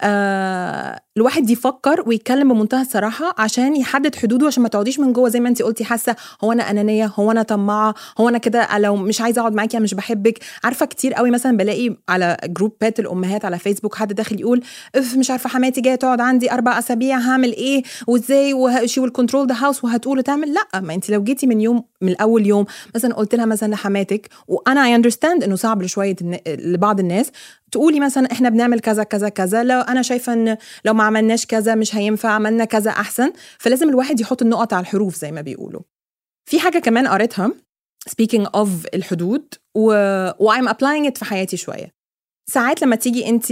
آه 0.00 1.00
الواحد 1.20 1.50
يفكر 1.50 2.02
ويتكلم 2.06 2.52
بمنتهى 2.54 2.82
الصراحة 2.82 3.34
عشان 3.38 3.76
يحدد 3.76 4.14
حدوده 4.14 4.46
عشان 4.46 4.62
ما 4.62 4.68
تقعديش 4.68 5.00
من 5.00 5.12
جوه 5.12 5.28
زي 5.28 5.40
ما 5.40 5.48
انت 5.48 5.62
قلتي 5.62 5.84
حاسة 5.84 6.16
هو 6.44 6.52
أنا 6.52 6.70
أنانية 6.70 7.12
هو 7.16 7.30
أنا 7.30 7.42
طماعة 7.42 7.94
هو 8.18 8.28
أنا 8.28 8.38
كده 8.38 8.78
لو 8.78 8.96
مش 8.96 9.20
عايزة 9.20 9.40
أقعد 9.40 9.54
معاكي 9.54 9.76
أنا 9.76 9.84
مش 9.84 9.94
بحبك. 9.94 10.38
عارفة 10.64 10.86
كتير 10.86 11.14
قوي 11.14 11.30
مثلا 11.30 11.56
بلاقي 11.56 11.96
على 12.08 12.36
جروبات 12.44 13.00
الأمهات 13.00 13.44
على 13.44 13.58
فيسبوك 13.58 13.94
حد 13.94 14.12
داخل 14.12 14.40
يقول 14.40 14.62
أف 14.94 15.16
مش 15.16 15.30
عارفة 15.30 15.48
حماتي 15.48 15.80
جاية 15.80 15.94
تقعد 15.94 16.20
عندي 16.20 16.52
أربع 16.52 16.78
أسابيع 16.78 17.18
هعمل 17.18 17.52
إيه؟ 17.52 17.82
وإزاي؟ 18.06 18.54
و 18.54 18.66
she 18.66 19.00
will 19.00 19.10
control 19.10 19.46
the 19.46 19.54
house 19.54 19.84
وهتقول 19.84 20.18
وتعمل. 20.18 20.54
لأ 20.54 20.80
ما 20.80 20.94
انت 20.94 21.10
لو 21.10 21.22
جيتي 21.22 21.46
من 21.46 21.60
يوم 21.60 21.84
من 22.00 22.16
اول 22.16 22.46
يوم 22.46 22.64
مثلا 22.94 23.14
قلت 23.14 23.34
لها 23.34 23.44
مثلا 23.44 23.72
لحماتك 23.72 24.28
وأنا 24.48 24.84
I 24.84 24.94
understand 24.94 25.44
إنه 25.44 25.56
صعب 25.56 25.82
لشوية 25.82 26.16
لبعض 26.46 27.00
الناس 27.00 27.30
تقولي 27.72 28.00
مثلا 28.00 28.32
إحنا 28.32 28.48
بنعمل 28.48 28.80
كذا 28.80 29.02
كذا 29.02 29.28
كذا 29.28 29.62
لو 29.62 29.80
أنا 29.80 30.02
شايفة 30.02 30.32
إن 30.32 30.56
لو 30.84 30.94
ما 30.94 31.04
عملناش 31.04 31.46
كذا 31.46 31.74
مش 31.74 31.96
هينفع 31.96 32.28
عملنا 32.28 32.64
كذا 32.64 32.90
أحسن 32.90 33.32
فلازم 33.58 33.88
الواحد 33.88 34.20
يحط 34.20 34.42
النقط 34.42 34.72
على 34.72 34.80
الحروف 34.82 35.16
زي 35.16 35.32
ما 35.32 35.40
بيقولوا. 35.40 35.80
في 36.50 36.60
حاجة 36.60 36.78
كمان 36.78 37.08
قريتها 37.08 37.52
speaking 38.10 38.44
of 38.56 38.68
الحدود 38.94 39.54
و, 39.74 39.92
و 40.38 40.52
I'm 40.52 40.68
applying 40.68 41.10
it 41.10 41.18
في 41.18 41.24
حياتي 41.24 41.56
شوية. 41.56 41.94
ساعات 42.50 42.82
لما 42.82 42.96
تيجي 42.96 43.28
انت 43.28 43.44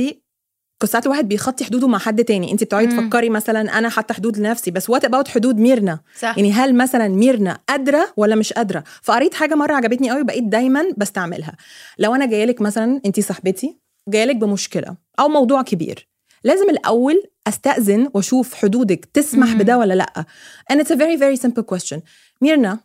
ساعات 0.84 1.06
الواحد 1.06 1.28
بيخطي 1.28 1.64
حدوده 1.64 1.88
مع 1.88 1.98
حد 1.98 2.24
تاني. 2.24 2.52
انت 2.52 2.64
بتقعدي. 2.64 2.86
تفكري 2.86 3.30
مثلا 3.30 3.78
أنا 3.78 3.88
حاطة 3.88 4.14
حدود 4.14 4.38
لنفسي 4.38 4.70
بس 4.70 4.90
وات 4.90 5.04
اباوت 5.04 5.28
حدود 5.28 5.56
ميرنا؟ 5.56 6.00
صح. 6.18 6.36
يعني 6.36 6.52
هل 6.52 6.74
مثلا 6.74 7.08
ميرنا 7.08 7.58
قادرة 7.68 8.12
ولا 8.16 8.34
مش 8.34 8.52
قادرة؟ 8.52 8.84
فقريت 9.02 9.34
حاجة 9.34 9.54
مرة 9.54 9.74
عجبتني 9.74 10.10
قوي 10.10 10.24
بقيت 10.24 10.44
دايما 10.44 10.84
بستعملها. 10.96 11.56
لو 11.98 12.14
أنا 12.14 12.26
جاية 12.26 12.44
لك 12.44 12.60
مثلا 12.60 13.00
انت 13.06 13.20
صاحبتي 13.20 13.78
جاية 14.08 14.24
لك 14.24 14.36
بمشكلة 14.36 14.96
أو 15.20 15.28
موضوع 15.28 15.62
كبير 15.62 16.08
لازم 16.44 16.70
الأول 16.70 17.22
أستأذن 17.46 18.10
وأشوف 18.14 18.54
حدودك 18.54 19.04
تسمح 19.14 19.48
مم. 19.48 19.58
بده 19.58 19.78
ولا 19.78 19.94
لأ. 19.94 20.24
And 20.72 20.76
it's 20.76 20.90
a 20.90 20.96
very 20.96 21.16
very 21.20 21.46
simple 21.46 21.62
question. 21.76 21.98
ميرنا 22.42 22.78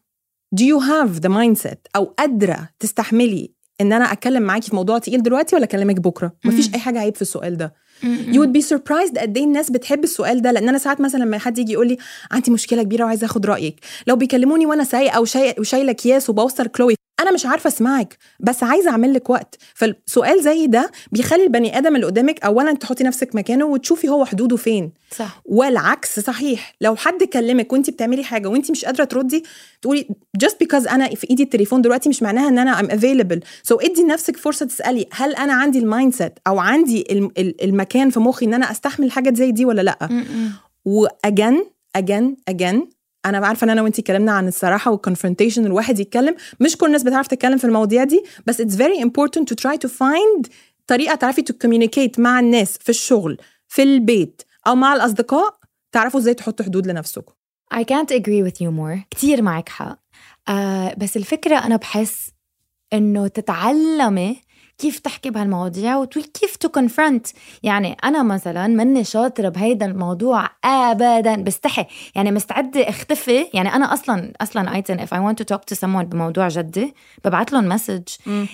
do 0.55 0.63
you 0.63 0.79
have 0.79 1.21
the 1.21 1.29
mindset 1.29 1.77
أو 1.95 2.03
قادرة 2.19 2.69
تستحملي 2.79 3.51
إن 3.81 3.93
أنا 3.93 4.11
أتكلم 4.11 4.43
معاكي 4.43 4.69
في 4.69 4.75
موضوع 4.75 4.97
تقيل 4.97 5.23
دلوقتي 5.23 5.55
ولا 5.55 5.65
أكلمك 5.65 5.99
بكرة؟ 5.99 6.33
مفيش. 6.45 6.73
أي 6.73 6.79
حاجة 6.79 6.99
عيب 6.99 7.15
في 7.15 7.21
السؤال 7.21 7.57
ده. 7.57 7.73
you 8.03 8.35
would 8.39 8.51
be 8.57 8.61
surprised 8.75 9.17
قد 9.19 9.37
إيه 9.37 9.43
الناس 9.43 9.71
بتحب 9.71 10.03
السؤال 10.03 10.41
ده 10.41 10.51
لأن 10.51 10.69
أنا 10.69 10.77
ساعات 10.77 11.01
مثلا 11.01 11.19
لما 11.23 11.37
حد 11.37 11.57
يجي 11.57 11.73
يقول 11.73 11.87
لي 11.87 11.97
عندي 12.31 12.51
مشكلة 12.51 12.83
كبيرة 12.83 13.03
وعايزة 13.05 13.25
آخد 13.25 13.45
رأيك. 13.45 13.79
لو 14.07 14.15
بيكلموني 14.15 14.65
وأنا 14.65 14.83
سايقة 14.83 15.21
وشاي- 15.21 15.55
وشايلة 15.59 15.91
أكياس 15.91 16.29
وبوصل 16.29 16.67
كلوي 16.67 16.95
أنا 17.23 17.31
مش 17.31 17.45
عارفة 17.45 17.67
أسمعك 17.67 18.17
بس 18.39 18.63
عايزة 18.63 18.89
اعمل 18.89 19.13
لك 19.13 19.29
وقت. 19.29 19.55
فالسؤال 19.73 20.43
زي 20.43 20.67
ده 20.67 20.91
بيخلي 21.11 21.43
البني 21.43 21.77
آدم 21.77 21.95
اللي 21.95 22.05
قدامك 22.07 22.43
اولا 22.43 22.73
تحطي 22.73 23.03
نفسك 23.03 23.35
مكانه 23.35 23.65
وتشوفي 23.65 24.09
هو 24.09 24.25
حدوده 24.25 24.55
فين. 24.57 24.91
صح. 25.15 25.41
والعكس 25.45 26.19
صحيح. 26.19 26.73
لو 26.81 26.95
حد 26.95 27.23
كلمك 27.23 27.73
وانت 27.73 27.89
بتعملي 27.89 28.23
حاجة 28.23 28.47
وانت 28.47 28.71
مش 28.71 28.85
قادرة 28.85 29.03
تردي 29.03 29.43
تقولي 29.81 30.07
just 30.45 30.53
because 30.63 30.91
أنا 30.91 31.09
في 31.09 31.29
إيدي 31.29 31.43
التليفون 31.43 31.81
دلوقتي 31.81 32.09
مش 32.09 32.23
معناها 32.23 32.47
إن 32.49 32.59
أنا 32.59 32.77
I'm 32.81 32.91
available. 32.91 33.39
So 33.73 33.85
ادي 33.85 34.01
لنفسك 34.03 34.37
فرصة 34.37 34.65
تسألي 34.65 35.05
هل 35.11 35.35
أنا 35.35 35.53
عندي 35.53 35.79
ال 35.79 36.13
mindset 36.13 36.33
أو 36.47 36.59
عندي 36.59 37.05
الم- 37.11 37.31
ال- 37.37 37.63
المكان 37.63 38.09
في 38.09 38.19
مخي 38.19 38.45
إن 38.45 38.53
أنا 38.53 38.71
أستحمل 38.71 39.11
حاجة 39.11 39.33
زي 39.35 39.51
دي 39.51 39.65
ولا 39.65 39.81
لأ. 39.81 40.23
و 40.85 40.99
again 40.99 41.65
again 41.95 42.35
again 42.47 42.87
أنا 43.25 43.47
عارفة 43.47 43.65
إن 43.65 43.69
أنا 43.69 43.81
وأنتي 43.81 44.01
اتكلمنا 44.01 44.31
عن 44.31 44.47
الصراحة 44.47 44.91
وال 44.91 45.01
confrontation 45.01 45.65
الواحد 45.65 45.99
يتكلم. 45.99 46.35
مش 46.59 46.77
كل 46.77 46.85
الناس 46.85 47.03
بتعرف 47.03 47.27
تتكلم 47.27 47.57
في 47.57 47.63
المواضيع 47.65 48.03
دي 48.03 48.23
بس 48.45 48.61
it's 48.61 48.75
very 48.75 49.03
important 49.03 49.43
to 49.43 49.55
try 49.55 49.77
to 49.87 49.89
find 49.89 50.49
طريقة 50.87 51.15
تعرفي 51.15 51.43
communicate 51.65 52.19
مع 52.19 52.39
الناس 52.39 52.77
في 52.77 52.89
الشغل 52.89 53.37
في 53.67 53.83
البيت 53.83 54.41
أو 54.67 54.75
مع 54.75 54.93
الأصدقاء 54.95 55.57
تعرفوا 55.91 56.19
إزاي 56.19 56.33
تحطوا 56.33 56.65
حدود 56.65 56.87
لنفسكم. 56.87 57.33
I 57.73 57.79
can't 57.83 58.15
agree 58.15 58.43
with 58.49 58.55
you 58.61 58.71
more. 58.71 59.07
كتير 59.11 59.41
معك 59.41 59.69
حق. 59.69 59.99
آه 60.47 60.95
بس 60.97 61.17
الفكرة 61.17 61.57
أنا 61.57 61.75
بحس 61.75 62.29
إنه 62.93 63.27
تتعلمي 63.27 64.41
كيف 64.77 64.99
تحكي 64.99 65.29
بهالمواضيع 65.29 65.97
وكيف 65.97 66.55
to 66.55 66.69
confront 66.69 67.27
يعني 67.63 67.97
أنا 68.03 68.23
مثلا 68.23 68.67
مني 68.67 69.03
شاطرة 69.03 69.49
بهيدا 69.49 69.85
الموضوع 69.85 70.49
أبدا 70.65 71.35
بستحي 71.35 71.85
يعني 72.15 72.31
مستعدة 72.31 72.89
أختفي. 72.89 73.47
يعني 73.53 73.75
أنا 73.75 73.93
أصلا 73.93 74.33
أصلا 74.41 74.75
أيتن 74.75 75.05
if 75.05 75.09
I 75.09 75.19
want 75.19 75.43
to 75.43 75.55
talk 75.55 75.61
to 75.73 75.79
someone 75.79 76.05
بموضوع 76.05 76.47
جدي 76.47 76.93
ببعت 77.25 77.53
لهم 77.53 77.69
message 77.69 78.03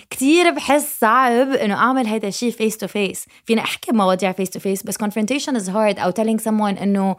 كتير 0.10 0.52
بحس 0.52 1.00
صعب 1.00 1.50
إنه 1.50 1.74
أعمل 1.74 2.08
هيدا 2.08 2.28
الشيء 2.28 2.52
face 2.52 2.76
to 2.76 2.88
face. 2.88 3.28
فينا 3.46 3.62
أحكي 3.62 3.92
بمواضيع 3.92 4.34
face 4.34 4.50
to 4.58 4.60
face 4.60 4.86
بس 4.86 4.98
confrontation 4.98 5.54
is 5.56 5.68
hard. 5.68 6.00
أو 6.00 6.12
telling 6.12 6.42
someone 6.44 6.82
إنه 6.82 7.16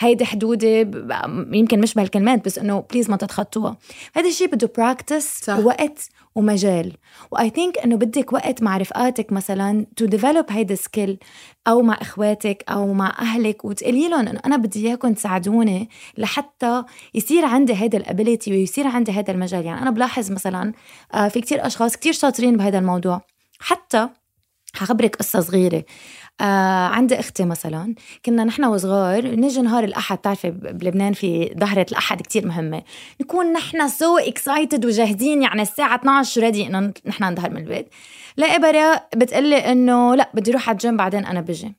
هيدي 0.00 0.24
حدودي 0.24 0.80
يمكن 1.52 1.80
مش 1.80 1.94
بهالكلمات 1.94 2.44
بس 2.44 2.58
إنه 2.58 2.84
please 2.92 3.10
ما 3.10 3.16
تتخطوها. 3.16 3.76
هذا 4.16 4.28
الشيء 4.28 4.48
بده 4.48 4.70
practice 4.76 5.44
صح. 5.44 5.58
ووقت 5.58 6.08
ومجال. 6.34 6.92
و 7.30 7.50
I 7.50 7.55
think 7.55 7.78
إنه 7.78 7.96
بدك 7.96 8.32
وقت 8.32 8.62
مع 8.62 8.76
رفقاتك 8.76 9.32
مثلا 9.32 9.86
to 9.96 10.04
develop 10.04 10.44
هيدا 10.48 10.74
skill 10.74 11.18
أو 11.68 11.82
مع 11.82 11.98
إخواتك 12.00 12.64
أو 12.68 12.92
مع 12.92 13.14
أهلك 13.18 13.64
وتقولي 13.64 14.08
لهم 14.08 14.28
إنه 14.28 14.40
أنا 14.46 14.56
بدي 14.56 14.88
إياكم 14.88 15.12
تساعدوني 15.12 15.88
لحتى 16.18 16.84
يصير 17.14 17.44
عندي 17.44 17.74
هيدا 17.74 17.98
ال 17.98 18.05
ability 18.05 18.52
ويصير 18.52 18.86
عندي 18.86 19.12
هيدا 19.12 19.32
المجال. 19.32 19.64
يعني 19.64 19.82
أنا 19.82 19.90
بلاحظ 19.90 20.30
مثلا 20.32 20.72
آه، 21.14 21.28
في 21.28 21.40
كتير 21.40 21.66
أشخاص 21.66 21.96
كتير 21.96 22.12
شاطرين 22.12 22.56
بهذا 22.56 22.78
الموضوع. 22.78 23.20
حتى 23.60 24.08
حخبرك 24.74 25.16
قصة 25.16 25.40
صغيرة. 25.40 25.84
آه 26.40 26.86
عندي 26.86 27.20
أختي 27.20 27.44
مثلا 27.44 27.94
كنا 28.24 28.44
نحن 28.44 28.64
وصغار 28.64 29.26
نجي 29.26 29.60
نهار 29.60 29.84
الأحد 29.84 30.18
بتعرفي 30.18 30.50
بلبنان 30.50 31.12
في 31.12 31.54
ظهرة 31.60 31.86
الأحد 31.90 32.22
كتير 32.22 32.46
مهمة. 32.46 32.82
نكون 33.20 33.52
نحن 33.52 33.88
so 33.88 34.18
excited 34.18 34.86
وجاهزين 34.86 35.42
يعني 35.42 35.62
الساعة 35.62 35.94
12 35.94 36.40
ready 36.40 36.66
إنه 36.66 36.92
نحن 37.06 37.24
نظهر 37.24 37.50
من 37.50 37.56
البيت. 37.56 37.88
لاقي 38.36 38.58
براء 38.58 39.08
بتقلي 39.16 39.56
إنه 39.56 40.14
لا 40.14 40.30
بدي 40.34 40.50
أروح 40.50 40.68
على 40.68 40.76
الجيم 40.76 40.96
بعدين 40.96 41.26
أنا 41.26 41.40
بجي. 41.40 41.74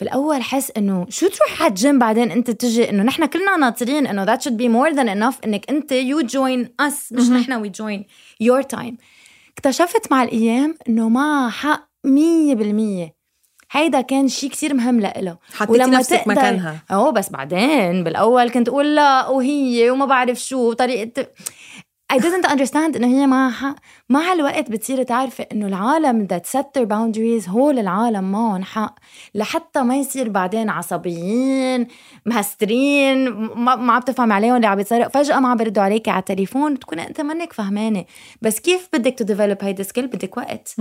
بالأول 0.00 0.42
حس 0.42 0.72
إنه 0.76 1.06
شو 1.08 1.28
تروح 1.28 1.62
على 1.62 1.68
الجيم 1.70 1.98
بعدين 1.98 2.30
أنت 2.30 2.50
تجي؟ 2.50 2.90
إنه 2.90 3.02
نحن 3.02 3.26
كلنا 3.26 3.56
ناطرين 3.56 4.06
إنه 4.06 4.26
that 4.26 4.38
should 4.38 4.56
be 4.56 4.68
more 4.68 4.96
than 4.96 5.08
enough 5.08 5.36
إنك 5.44 5.70
أنت 5.70 5.92
you 5.92 6.26
join 6.26 6.86
us 6.86 7.12
مش 7.12 7.30
نحن 7.30 7.64
we 7.64 7.68
join 7.68 8.04
your 8.42 8.62
time. 8.76 8.94
اكتشفت 9.58 10.12
مع 10.12 10.22
الأيام 10.22 10.74
إنه 10.88 11.08
ما 11.08 11.50
حق 11.50 11.87
مية 12.04 12.54
بالمية. 12.54 13.18
هيدا 13.70 14.00
كان 14.00 14.28
شيء 14.28 14.50
كتير 14.50 14.74
مهم 14.74 15.00
لإله. 15.00 15.38
حطيتي 15.54 15.78
نفسك 15.90 16.28
مكانها. 16.28 16.78
آه 16.90 17.10
بس 17.10 17.30
بعدين 17.30 18.04
بالأول 18.04 18.50
كنت 18.50 18.68
أقول 18.68 18.96
لا 18.96 19.28
وهي 19.28 19.90
وما 19.90 20.04
بعرف 20.06 20.38
شو 20.38 20.72
طريقه 20.72 21.26
I 22.12 22.16
didn't 22.16 22.48
understand 22.48 22.96
إنه 22.96 23.06
هي 23.06 23.26
معها 23.26 23.50
حق 23.50 23.76
مع 24.08 24.32
الوقت 24.32 24.70
بتصيري 24.70 25.04
تعرفي 25.04 25.42
إنه 25.42 25.66
العالم 25.66 26.28
that 26.32 26.58
set 26.58 26.64
their 26.64 26.86
boundaries 26.86 27.48
هول 27.48 27.78
العالم 27.78 28.32
معهم 28.32 28.62
حق. 28.64 28.94
لحتى 29.34 29.82
ما 29.82 29.96
يصير 29.96 30.28
بعدين 30.28 30.70
عصبيين 30.70 31.86
مهسترين 32.26 33.28
ما, 33.28 33.76
ما 33.76 33.92
عم 33.92 34.00
تفهم 34.00 34.32
عليهم 34.32 34.56
اللي 34.56 34.66
عم 34.66 34.76
بيتصرف 34.76 35.12
فجأة 35.14 35.40
ما 35.40 35.48
عم 35.48 35.56
بيردوا 35.56 35.82
عليكي 35.82 36.10
على 36.10 36.18
التليفون 36.20 36.78
تكوني 36.78 37.08
أنت 37.08 37.20
منك 37.20 37.52
فهمانة. 37.52 38.04
بس 38.42 38.60
كيف 38.60 38.88
بدك 38.92 39.14
ت 39.14 39.20
develop 39.20 39.58
هيدا 39.64 39.82
skill 39.82 40.06
بدك 40.06 40.36
وقت. 40.36 40.74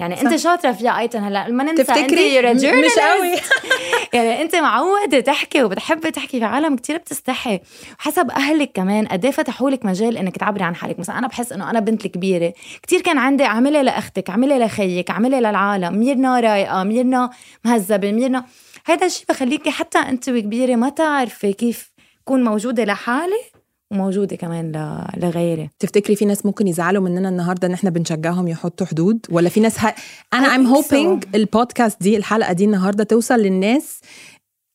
يعني 0.00 0.16
صح. 0.16 0.22
أنت 0.22 0.36
شاطرة 0.36 0.72
فيها 0.72 0.98
أيتن 0.98 1.24
هلأ 1.24 1.48
ما 1.48 1.64
ننسى 1.64 1.84
تفتكري؟ 1.84 2.50
انت 2.50 2.64
مش. 2.64 2.98
قوي. 2.98 3.34
يعني 4.14 4.42
أنت 4.42 4.56
معودة 4.56 5.20
تحكي 5.20 5.62
وبتحبي 5.62 6.10
تحكي 6.10 6.38
في 6.38 6.44
عالم 6.44 6.76
كتير 6.76 6.96
بتستحي. 6.96 7.60
وحسب 7.98 8.30
أهلك 8.30 8.70
كمان 8.74 9.06
قد 9.06 9.24
إيه 9.24 9.32
فتحوا 9.32 9.70
لك 9.70 9.86
مجال 9.86 10.16
إنك 10.16 10.36
تعبري 10.36 10.64
عن 10.64 10.74
حالك. 10.74 10.98
مثلا 10.98 11.18
أنا 11.18 11.26
بحس 11.26 11.52
إنه 11.52 11.70
أنا 11.70 11.80
بنت 11.80 12.06
الكبيره 12.06 12.52
كتير 12.82 13.00
كان 13.00 13.18
عندي 13.18 13.44
اعملي 13.44 13.82
لأختك 13.82 14.30
اعملي 14.30 14.58
لخيك 14.58 15.10
اعملي 15.10 15.40
للعالم 15.40 15.98
ميرنا 15.98 16.40
رايقة 16.40 16.84
ميرنا 16.84 17.30
مهذبة 17.64 18.12
ميرنا 18.12 18.44
هذا 18.84 19.06
الشيء 19.06 19.26
بخليكي 19.28 19.70
حتى 19.70 19.98
أنت 19.98 20.28
وكبيرة 20.28 20.76
ما 20.76 20.88
تعرفي 20.88 21.52
كيف 21.52 21.92
كون 22.24 22.44
موجودة 22.44 22.84
لحالي 22.84 23.59
وموجوده 23.92 24.36
كمان 24.36 24.72
لغيري. 25.16 25.70
تفتكري 25.78 26.16
في 26.16 26.24
ناس 26.24 26.46
ممكن 26.46 26.68
يزعلوا 26.68 27.02
مننا 27.02 27.28
النهارده 27.28 27.68
إن 27.68 27.72
إحنا 27.72 27.90
بنشجعهم 27.90 28.48
يحطوا 28.48 28.86
حدود؟ 28.86 29.26
ولا 29.30 29.48
في 29.48 29.60
ناس 29.60 29.84
ه... 29.84 29.94
أنا 30.34 30.56
think 30.56 30.76
hoping 30.76 31.24
so. 31.24 31.28
البودكاست 31.34 32.02
دي 32.02 32.16
الحلقة 32.16 32.52
دي 32.52 32.64
النهارده 32.64 33.04
توصل 33.04 33.34
للناس 33.34 34.00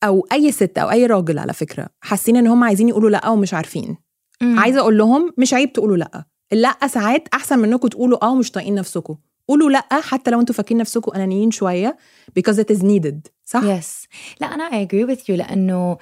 أو 0.04 0.28
أي 0.32 0.52
ست 0.52 0.78
أو 0.78 0.92
أي 0.92 1.06
راجل 1.06 1.40
على 1.40 1.54
فكرة 1.54 1.88
حاسين 2.02 2.38
إن 2.38 2.48
هم 2.48 2.64
عايزين 2.64 2.90
يقولوا 2.90 3.10
لأ 3.10 3.30
ومش 3.30 3.54
عارفين. 3.54 3.98
عايزة 4.42 4.80
أقول 4.80 4.98
لهم 4.98 5.34
مش 5.38 5.54
عيب 5.54 5.74
تقولوا 5.74 5.98
لأ. 5.98 6.26
لا 6.52 6.88
ساعات 6.88 7.28
أحسن 7.34 7.60
من 7.60 7.72
إنكم 7.72 7.88
تقولوا 7.88 8.26
آه 8.26 8.32
ومش 8.32 8.52
طايقين 8.52 8.76
نفسكم. 8.76 9.16
قولوا 9.48 9.70
لأ 9.70 9.86
حتى 9.92 10.32
لو 10.32 10.40
أنتوا 10.40 10.56
فاكرين 10.56 10.78
نفسكم 10.82 11.12
أنانيين 11.16 11.52
شوية 11.52 11.98
because 12.40 12.56
it 12.56 12.76
is 12.76 12.82
needed 12.82 13.36
صح؟ 13.46 13.64
yes 13.64 14.08
لا 14.42 14.48
أنا 14.54 14.64
I 14.64 14.88
agree 14.88 15.16
with 15.16 15.22
you 15.22 15.30
لأنه 15.32 15.98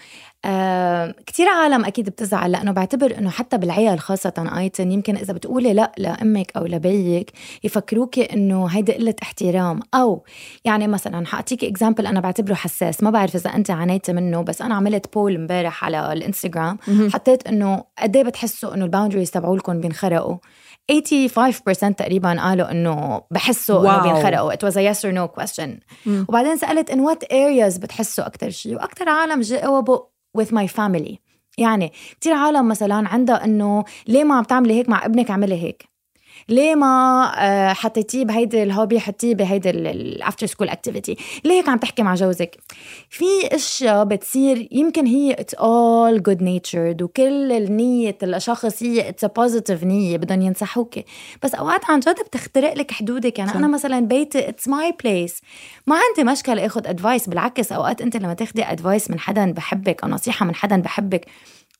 آه 0.45 1.15
كثير 1.25 1.47
عالم 1.47 1.85
أكيد 1.85 2.09
بتزعل 2.09 2.51
لأنه 2.51 2.71
بعتبر 2.71 3.17
إنه 3.17 3.29
حتى 3.29 3.57
بالعيال 3.57 3.99
خاصة 3.99 4.51
أيتن 4.57 4.91
يمكن 4.91 5.15
إذا 5.15 5.33
بتقولي 5.33 5.73
لأ 5.73 5.91
لامك 5.97 6.51
أو 6.57 6.65
لبيك 6.65 7.31
يفكروكي 7.63 8.23
إنه 8.33 8.65
هيدي 8.67 8.93
قلة 8.93 9.15
احترام. 9.23 9.79
أو 9.93 10.23
يعني 10.65 10.87
مثلا 10.87 11.25
حأعطيكي 11.25 11.67
example 11.67 12.07
أنا 12.07 12.19
بعتبره 12.19 12.53
حساس 12.53 13.03
ما 13.03 13.09
بعرف 13.09 13.35
إذا 13.35 13.49
أنت 13.49 13.71
عانيتي 13.71 14.13
منه 14.13 14.41
بس 14.41 14.61
أنا 14.61 14.75
عملت 14.75 15.13
poll 15.13 15.35
امبارح 15.35 15.85
على 15.85 16.13
الإنستغرام 16.13 16.77
حطيت 17.13 17.47
إنه 17.47 17.83
قد 17.99 18.15
إيه 18.15 18.23
بتحسوا 18.23 18.73
إنه 18.73 18.85
ال 18.85 18.89
boundaries 18.89 19.31
تبعولكم 19.31 19.79
بينخرقوا؟ 19.79 20.37
85% 20.91 21.95
تقريبا 21.97 22.41
قالوا 22.41 22.71
إنه 22.71 23.21
بحسوا 23.31 23.81
إنه. 23.81 24.13
بينخرقوا. 24.13 24.53
Was 24.55 24.75
a 24.75 24.81
yes 24.81 25.03
or 25.05 25.11
no 25.13 25.27
question. 25.27 25.79
وبعدين 26.29 26.57
سألت 26.57 26.91
in 26.91 26.95
what 26.95 27.23
areas 27.31 27.79
بتحسوا 27.79 28.27
أكثر 28.27 28.49
شيء؟ 28.49 28.75
وأكثر 28.75 29.09
عالم 29.09 29.41
جاوبوا 29.41 29.99
with 30.37 30.49
my 30.49 30.67
family. 30.67 31.17
يعني 31.57 31.91
كثير 32.21 32.33
عالم 32.33 32.67
مثلا 32.67 33.09
عندها 33.09 33.45
إنه 33.45 33.83
ليه 34.07 34.23
ما 34.23 34.35
عم 34.35 34.43
تعملي 34.43 34.73
هيك 34.73 34.89
مع 34.89 35.05
ابنك 35.05 35.29
اعملي 35.31 35.63
هيك؟ 35.63 35.92
ليه 36.49 36.75
ما 36.75 37.31
آه، 37.37 37.73
حطيتيه 37.73 38.25
بهيدي 38.25 38.63
ال 38.63 38.69
hobby 38.69 38.99
حطيه 38.99 39.35
بهيدي 39.35 39.69
ال 39.69 39.82
after 39.82 40.45
school 40.45 40.69
activity 40.69 41.17
ليه 41.45 41.53
هيك 41.53 41.69
عم 41.69 41.77
تحكي 41.77 42.03
مع 42.03 42.15
جوزك؟ 42.15 42.57
في 43.09 43.25
أشياء 43.51 44.03
بتصير 44.03 44.67
يمكن 44.71 45.05
هي 45.05 45.33
it's 45.33 45.53
all 45.53 46.23
good 46.23 46.43
natured 46.43 47.01
وكل 47.01 47.51
النية 47.51 48.17
الأشخاص 48.23 48.83
هي 48.83 49.09
it's 49.09 49.25
positive 49.25 49.83
نية 49.83 50.17
بدهم 50.17 50.41
ينصحوكي. 50.41 51.05
بس 51.43 51.55
أوقات 51.55 51.81
عن 51.89 51.99
جد 51.99 52.15
بتخترق 52.27 52.73
لك 52.73 52.91
حدودك. 52.91 53.39
يعني 53.39 53.51
صح. 53.51 53.57
أنا 53.57 53.67
مثلا 53.67 53.99
بيتي 53.99 54.49
it's 54.49 54.67
my 54.67 54.93
place 55.03 55.41
ما 55.87 55.95
عندي 55.95 56.31
مشكلة 56.31 56.65
اخذ 56.65 56.87
advice 56.87 57.29
بالعكس 57.29 57.71
أوقات 57.71 58.01
أنت 58.01 58.17
لما 58.17 58.33
تاخدي 58.33 58.63
advice 58.63 59.11
من 59.11 59.19
حدا 59.19 59.51
بحبك 59.51 60.03
أو 60.03 60.09
نصيحة 60.09 60.45
من 60.45 60.55
حدا 60.55 60.77
بحبك 60.81 61.25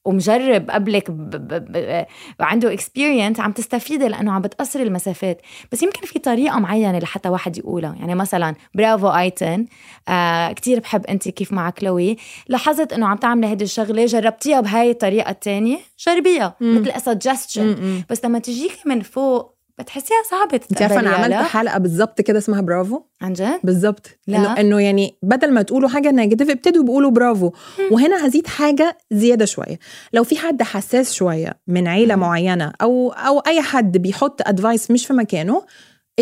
ومجرب 0.06 0.70
قبلك 0.70 1.12
ب- 1.12 1.30
ب- 1.30 1.72
ب- 1.72 2.06
عنده 2.40 2.74
experience 2.74 3.40
عم 3.40 3.52
تستفيدي 3.52 4.08
لأنه 4.08 4.32
عم 4.32 4.42
بتقصر 4.42 4.80
المسافات. 4.80 5.42
بس 5.72 5.84
يمكن 5.84 6.02
في 6.08 6.20
طريقة 6.20 6.60
معينة 6.60 7.00
لحتى 7.00 7.30
واحد 7.30 7.58
يقولها. 7.58 7.96
يعني 8.00 8.16
مثلا 8.16 8.56
برافو 8.76 9.08
أيتن. 9.10 9.66
آه 10.10 10.52
كتير 10.52 10.80
بحب 10.80 11.06
انت 11.06 11.30
كيف 11.30 11.54
مع 11.54 11.70
كلوي. 11.70 12.18
لاحظت 12.48 12.94
إنه 12.94 13.08
عم 13.08 13.18
تعملي 13.18 13.48
هيدي 13.48 13.64
الشغلة 13.64 14.06
جربتيها 14.06 14.62
بهاي 14.62 14.92
الطريقة 14.92 15.30
الثانية 15.32 15.78
جربيها 16.08 16.56
مثل 16.62 17.02
suggestion 17.02 18.04
بس 18.10 18.26
لما 18.26 18.40
تجيكي 18.40 18.82
من 18.86 19.02
فوق 19.02 19.53
بتحسيها 19.80 20.24
صعبة 20.32 20.60
انت 20.72 20.82
عارفة 20.82 21.00
أنا 21.00 21.10
عملت 21.10 21.30
لا؟ 21.30 21.44
حلقة 21.44 21.78
بالظبط 21.78 22.22
كده 22.22 22.38
اسمها 22.38 22.62
برافو؟ 22.62 23.02
عن 23.22 23.34
جد؟ 23.34 23.60
بالظبط. 23.64 24.10
لا. 24.28 24.38
انه 24.38 24.60
إنه 24.60 24.80
يعني 24.80 25.16
بدل 25.22 25.52
ما 25.54 25.62
تقولوا 25.62 25.90
حاجة 25.90 26.12
negative 26.12 26.50
ابتدوا 26.50 26.84
بيقولوا 26.84 27.12
برافو. 27.12 27.52
وهنا 27.92 28.28
هزيد 28.28 28.48
حاجة 28.48 28.98
زيادة 29.12 29.46
شوية. 29.46 29.80
لو 30.14 30.24
في 30.24 30.38
حد 30.38 30.64
حساس 30.64 31.14
شوية 31.14 31.60
من 31.68 31.88
عيلة 31.88 32.16
معينة 32.16 32.74
أو 32.82 33.12
أو 33.12 33.40
أي 33.40 33.62
حد 33.62 33.98
بيحط 33.98 34.42
advice 34.48 34.92
مش 34.92 35.08
في 35.08 35.14
مكانه 35.14 35.64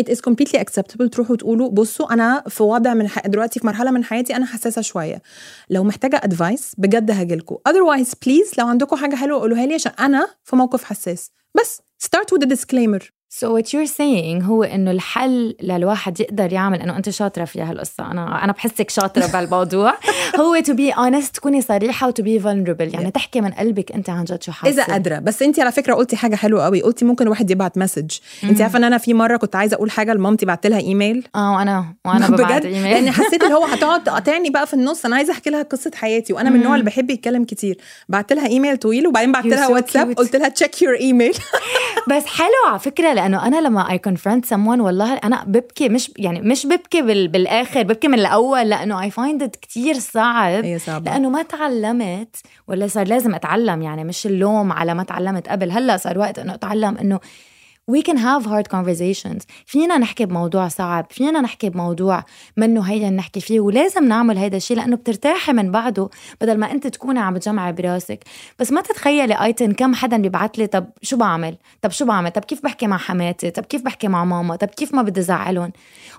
it 0.00 0.04
is 0.12 0.16
completely 0.16 0.58
acceptable 0.58 1.08
تروحوا 1.12 1.36
تقولوا 1.36 1.70
بصوا 1.70 2.12
أنا 2.12 2.44
في 2.48 2.62
وضع 2.62 2.94
من 2.94 3.08
ح... 3.08 3.26
دلوقتي 3.26 3.60
في 3.60 3.66
مرحلة 3.66 3.90
من 3.90 4.04
حياتي 4.04 4.36
أنا 4.36 4.46
حساسة 4.46 4.82
شوية. 4.82 5.22
لو 5.70 5.84
محتاجة 5.84 6.20
advice 6.24 6.72
بجد 6.78 7.10
هاجيلكوا 7.10 7.58
otherwise 7.68 8.08
please 8.08 8.58
لو 8.58 8.66
عندكم 8.66 8.96
حاجة 8.96 9.14
حلوة 9.16 9.40
قولوها 9.40 9.66
لي 9.66 9.74
عشان 9.74 9.92
أنا 10.00 10.28
في 10.44 10.56
موقف 10.56 10.84
حساس. 10.84 11.30
بس 11.60 11.80
start 12.04 12.36
with 12.36 12.46
a 12.46 12.50
disclaimer. 12.50 13.02
So 13.40 13.44
what 13.44 13.72
you're 13.72 13.86
saying 13.86 14.42
هو 14.42 14.62
إنه 14.62 14.90
الحل 14.90 15.56
للواحد 15.62 16.20
يقدر 16.20 16.52
يعمل 16.52 16.80
إنه 16.80 16.96
أنت 16.96 17.10
شاطرة 17.10 17.44
في 17.44 17.62
هالقصة. 17.62 18.10
أنا 18.10 18.44
أنا 18.44 18.52
بحسك 18.52 18.90
شاطرة 18.90 19.26
بهالموضوع. 19.26 19.94
هو 20.40 20.62
to 20.62 20.72
be 20.72 20.94
honest 20.96 21.30
تكوني 21.30 21.60
صريحة 21.62 22.08
و 22.08 22.10
to 22.10 22.22
be 22.22 22.42
vulnerable. 22.44 22.94
يعني 22.94 23.10
تحكي 23.10 23.40
من 23.40 23.50
قلبك 23.50 23.92
أنت 23.92 24.10
عن 24.10 24.24
جد 24.24 24.42
شو 24.42 24.52
حاسة. 24.52 24.70
اذا 24.72 24.84
قادره 24.84 25.18
بس 25.18 25.42
انت 25.42 25.60
على 25.60 25.72
فكرة 25.72 25.94
قلتي 25.94 26.16
حاجة 26.16 26.36
حلوة 26.36 26.64
قوي. 26.64 26.82
قلتي 26.82 27.04
ممكن 27.04 27.24
الواحد 27.24 27.50
يبعت 27.50 27.78
message 27.78 28.10
انت 28.44 28.60
عارفة 28.60 28.78
إن 28.78 28.84
أنا 28.84 28.98
في 28.98 29.14
مرة 29.14 29.36
كنت 29.36 29.56
عايزة 29.56 29.74
أقول 29.74 29.90
حاجة 29.90 30.14
لمامتي 30.14 30.46
بعت 30.46 30.66
لها 30.66 30.78
ايميل 30.80 31.28
آه 31.34 31.52
وأنا 31.56 31.94
وأنا 32.04 32.28
ببعت 32.36 32.64
ايميل 32.64 32.90
لأن 32.92 33.10
حسيت 33.20 33.42
اللي 33.42 33.54
هو 33.54 33.64
هتقعد 33.64 34.04
تقاطعني 34.04 34.50
بقى 34.50 34.66
في 34.66 34.74
النص. 34.74 35.04
أنا 35.06 35.16
عايزة 35.16 35.32
أحكي 35.32 35.50
لها 35.50 35.62
قصة 35.62 35.90
حياتي. 35.94 36.32
وأنا 36.32 36.50
من 36.50 36.56
النوع 36.56 36.74
اللي 36.74 36.84
بحب 36.84 37.10
يتكلم 37.10 37.44
كتير. 37.44 37.78
بعت 38.08 38.32
لها 38.32 38.46
ايميل 38.46 38.76
طويل 38.76 39.06
وبعدين 39.06 39.32
بعت 39.32 39.46
لها 39.46 39.68
واتساب. 39.68 40.12
قلت 40.12 40.36
لها 40.36 40.48
check 40.48 40.82
your 40.82 40.94
email 40.94 41.34
بس 42.08 42.26
حلو 42.26 42.48
على 42.68 42.78
فكرة 42.78 43.12
لأنه 43.12 43.46
أنا 43.46 43.60
لما 43.60 43.90
I 43.90 44.00
confront 44.08 44.44
someone 44.54 44.80
والله 44.80 45.14
أنا 45.14 45.44
ببكي 45.46 45.88
مش 45.88 46.12
يعني 46.16 46.40
مش 46.40 46.66
ببكي 46.66 47.02
بال 47.02 47.28
بالآخر 47.28 47.82
ببكي 47.82 48.08
من 48.08 48.18
الأول 48.18 48.68
لأنه 48.68 49.02
I 49.02 49.10
find 49.10 49.42
it 49.42 49.56
كثير 49.56 49.94
صعب 50.22 50.64
هي 50.64 50.78
صعبة. 50.78 51.10
لأنه 51.10 51.30
ما 51.30 51.42
تعلمت 51.42 52.36
ولا 52.68 52.86
صار 52.86 53.06
لازم 53.06 53.34
أتعلم 53.34 53.82
يعني 53.82 54.04
مش 54.04 54.26
اللوم 54.26 54.72
على 54.72 54.94
ما 54.94 55.02
تعلمت 55.02 55.48
قبل 55.48 55.70
هلأ 55.70 55.96
صار 55.96 56.18
وقت 56.18 56.38
إنه 56.38 56.54
أتعلم 56.54 56.96
إنه 56.96 57.20
we 57.90 58.02
can 58.02 58.16
have 58.16 58.44
hard 58.46 58.68
conversations. 58.76 59.44
فينا 59.66 59.98
نحكي 59.98 60.26
بموضوع 60.26 60.68
صعب. 60.68 61.06
فينا 61.10 61.40
نحكي 61.40 61.70
بموضوع 61.70 62.24
منه 62.56 62.82
هيا 62.82 63.10
نحكي 63.10 63.40
فيه 63.40 63.60
ولازم 63.60 64.04
نعمل 64.04 64.38
هيدا 64.38 64.56
الشيء 64.56 64.76
لأنه 64.76 64.96
بترتاحي 64.96 65.52
من 65.52 65.70
بعده 65.70 66.08
بدل 66.40 66.58
ما 66.58 66.72
أنت 66.72 66.86
تكوني 66.86 67.20
عم 67.20 67.34
بتجمعي 67.34 67.72
براسك. 67.72 68.24
بس 68.58 68.72
ما 68.72 68.80
تتخيلي 68.80 69.34
ايتن 69.34 69.72
كم 69.72 69.94
حدا 69.94 70.16
بيبعت 70.16 70.58
لي 70.58 70.66
طب 70.66 70.86
شو 71.02 71.16
بعمل؟ 71.16 71.56
طب 71.80 71.90
شو 71.90 72.04
بعمل؟ 72.04 72.30
طب 72.30 72.44
كيف 72.44 72.62
بحكي 72.62 72.86
مع 72.86 72.96
حماتي؟ 72.96 73.50
طب 73.50 73.64
كيف 73.64 73.82
بحكي 73.82 74.08
مع 74.08 74.24
ماما؟ 74.24 74.56
طب 74.56 74.68
كيف 74.68 74.94
ما 74.94 75.02
بدي 75.02 75.22
زعلهم؟ 75.22 75.72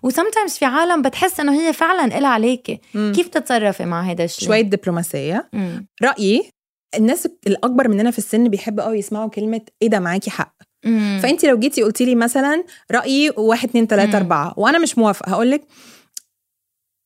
وسمتايمز 0.03 0.51
في 0.51 0.65
عالم 0.65 1.01
بتحس 1.01 1.39
إنه 1.39 1.53
هي 1.53 1.73
فعلا 1.73 2.17
إلها 2.17 2.29
عليكي. 2.29 2.79
كيف 2.93 3.27
تتصرفي 3.27 3.85
مع 3.85 4.01
هيدا 4.01 4.23
الشيء 4.23 4.47
شوية 4.47 4.61
دبلوماسية. 4.61 5.49
مم. 5.53 5.87
رأيي 6.03 6.49
الناس 6.95 7.27
الأكبر 7.47 7.87
مننا 7.87 8.11
في 8.11 8.17
السن 8.17 8.49
بيحبوا 8.49 8.83
قوي 8.83 8.97
يسمعوا 8.97 9.29
كلمة 9.29 9.61
إيه 9.81 9.89
ده 9.89 9.99
معاكي 9.99 10.29
حق. 10.29 10.55
مم. 10.85 11.19
فأنت 11.23 11.45
لو 11.45 11.59
جيتي 11.59 11.83
قلتي 11.83 12.05
لي 12.05 12.15
مثلا 12.15 12.63
رأيي 12.91 13.31
واحد 13.37 13.69
اتنين 13.69 13.87
تلاتة. 13.87 14.17
أربعة 14.17 14.53
وأنا 14.57 14.79
مش 14.79 14.97
موافقة 14.97 15.29
هقول 15.31 15.51
لك 15.51 15.61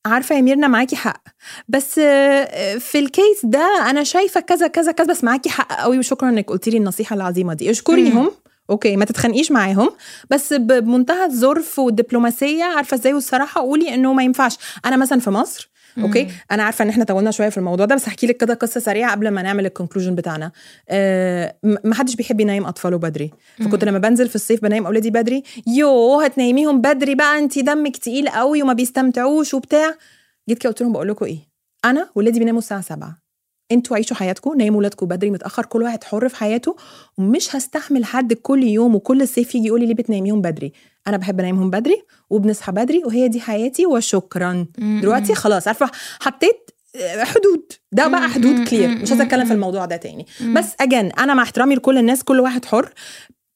عارفة 0.06 0.36
يا 0.36 0.42
ميرنا 0.42 0.68
معاكي 0.68 0.96
حق. 0.96 1.24
بس 1.68 2.00
آه، 2.00 2.78
في 2.78 3.00
ال 3.00 3.08
case 3.08 3.39
ده 3.46 3.90
أنا 3.90 4.04
شايفة 4.04 4.40
كذا 4.40 4.68
كذا 4.68 4.92
كذا 4.92 5.06
بس 5.08 5.24
معاكي 5.24 5.50
حق 5.50 5.82
قوي 5.82 6.00
وشكرا 6.00 6.30
إنك 6.30 6.50
قلتي 6.50 6.70
لي 6.70 6.78
النصيحة 6.78 7.16
العظيمة 7.16 7.54
دي. 7.54 7.70
اشكريهم. 7.72 8.32
okay 8.70 8.96
ما 8.96 9.06
تتخانقيش 9.06 9.52
معاهم. 9.52 9.90
بس 10.30 10.54
بمنتهى 10.54 11.26
الظرف 11.26 11.80
والدبلوماسية 11.80 12.63
عارفة 12.63 12.96
إزاي؟ 12.96 13.13
والصراحة 13.13 13.62
قولي 13.62 13.94
إنه 13.94 14.13
ما 14.13 14.24
ينفعش. 14.24 14.58
أنا 14.86 14.98
مثلا 14.98 15.20
في 15.20 15.30
مصر 15.30 15.70
okay؟ 16.00 16.28
أنا 16.52 16.64
عارفة 16.64 16.84
إن 16.84 16.90
إحنا 16.90 17.04
طولنا 17.04 17.32
شوية 17.32 17.50
في 17.50 17.58
الموضوع 17.58 17.86
ده 17.86 17.96
بس 17.96 18.08
هحكي 18.08 18.28
لك 18.28 18.38
كده 18.38 18.54
قصة 18.54 18.80
سريعة 18.80 19.12
قبل 19.12 19.28
ما 19.28 19.42
نعمل 19.42 19.66
ال 19.65 19.70
conclusion 19.70 20.15
بتاعنا. 20.16 20.52
آه 20.90 21.56
ما 21.64 21.96
حدش 21.96 22.16
بيحب 22.16 22.40
ينام 22.40 22.66
أطفاله 22.66 22.98
بدري. 22.98 23.32
فكنت 23.66 23.84
لما 23.84 23.98
بنزل 23.98 24.30
في 24.30 24.36
الصيف 24.36 24.62
بنام 24.62 24.86
أولادي 24.86 25.10
بدري. 25.10 25.44
يو 25.68 26.20
هتنيميهم 26.22 26.82
بدري 26.82 27.16
بقى 27.16 27.40
أنت 27.40 27.60
دمك 27.60 27.98
تقيل 27.98 28.30
قوي 28.30 28.64
وما 28.64 28.74
بيستمتعوش 28.74 29.54
وبتاع. 29.54 29.94
جيت 30.50 30.58
كده 30.58 30.70
قلت 30.70 30.82
لهم 30.82 30.94
بقول 30.94 31.08
لكم 31.08 31.26
إيه؟ 31.26 31.38
أنا 31.86 32.10
ولادي 32.16 32.40
بيناموا 32.40 32.60
الساعة 32.60 32.82
7 32.82 33.18
أنتوا 33.72 33.96
عيشوا 33.96 34.16
حياتكم 34.16 34.58
نيموا 34.58 34.80
ولادكم 34.80 35.06
بدري 35.06 35.32
متأخر 35.32 35.66
كل 35.66 35.84
واحد 35.84 36.04
حر 36.04 36.30
في 36.30 36.36
حياته. 36.36 36.76
ومش 37.18 37.56
هستحمل 37.56 38.06
حد 38.06 38.34
كل 38.34 38.64
يوم 38.64 38.96
وكل 38.96 39.22
الصيف 39.22 39.56
يجي 39.56 39.68
يقول 39.68 39.80
لي 39.80 39.86
ليه 39.86 39.94
بتناميهم 39.96 40.42
بدري. 40.42 40.74
أنا 41.08 41.17
بحب 41.17 41.39
انامهم 41.39 41.70
بدري 41.70 42.04
وبنصحى 42.30 42.72
بدري 42.72 43.02
وهي 43.06 43.28
دي 43.28 43.39
حياتي 43.39 43.86
وشكرا. 43.86 44.65
دلوقتي 44.78 45.36
خلاص 45.36 45.67
عارفة 45.67 45.89
حطيت 46.20 46.70
آه، 46.96 47.24
حدود. 47.24 47.72
ده 47.91 48.08
بقى 48.08 48.30
حدود 48.30 48.67
clear 48.67 48.89
مش 48.89 49.10
عايزه 49.12 49.24
اتكلم 49.24 49.46
في 49.46 49.54
الموضوع 49.54 49.86
ده 49.86 49.96
تاني. 49.96 50.26
بس 50.56 50.65
again 50.80 51.06
أنا 51.06 51.34
مع 51.34 51.43
احترامي 51.43 51.76
لكل 51.76 51.98
الناس 51.98 52.24
كل 52.24 52.39
واحد 52.39 52.65
حر. 52.65 52.89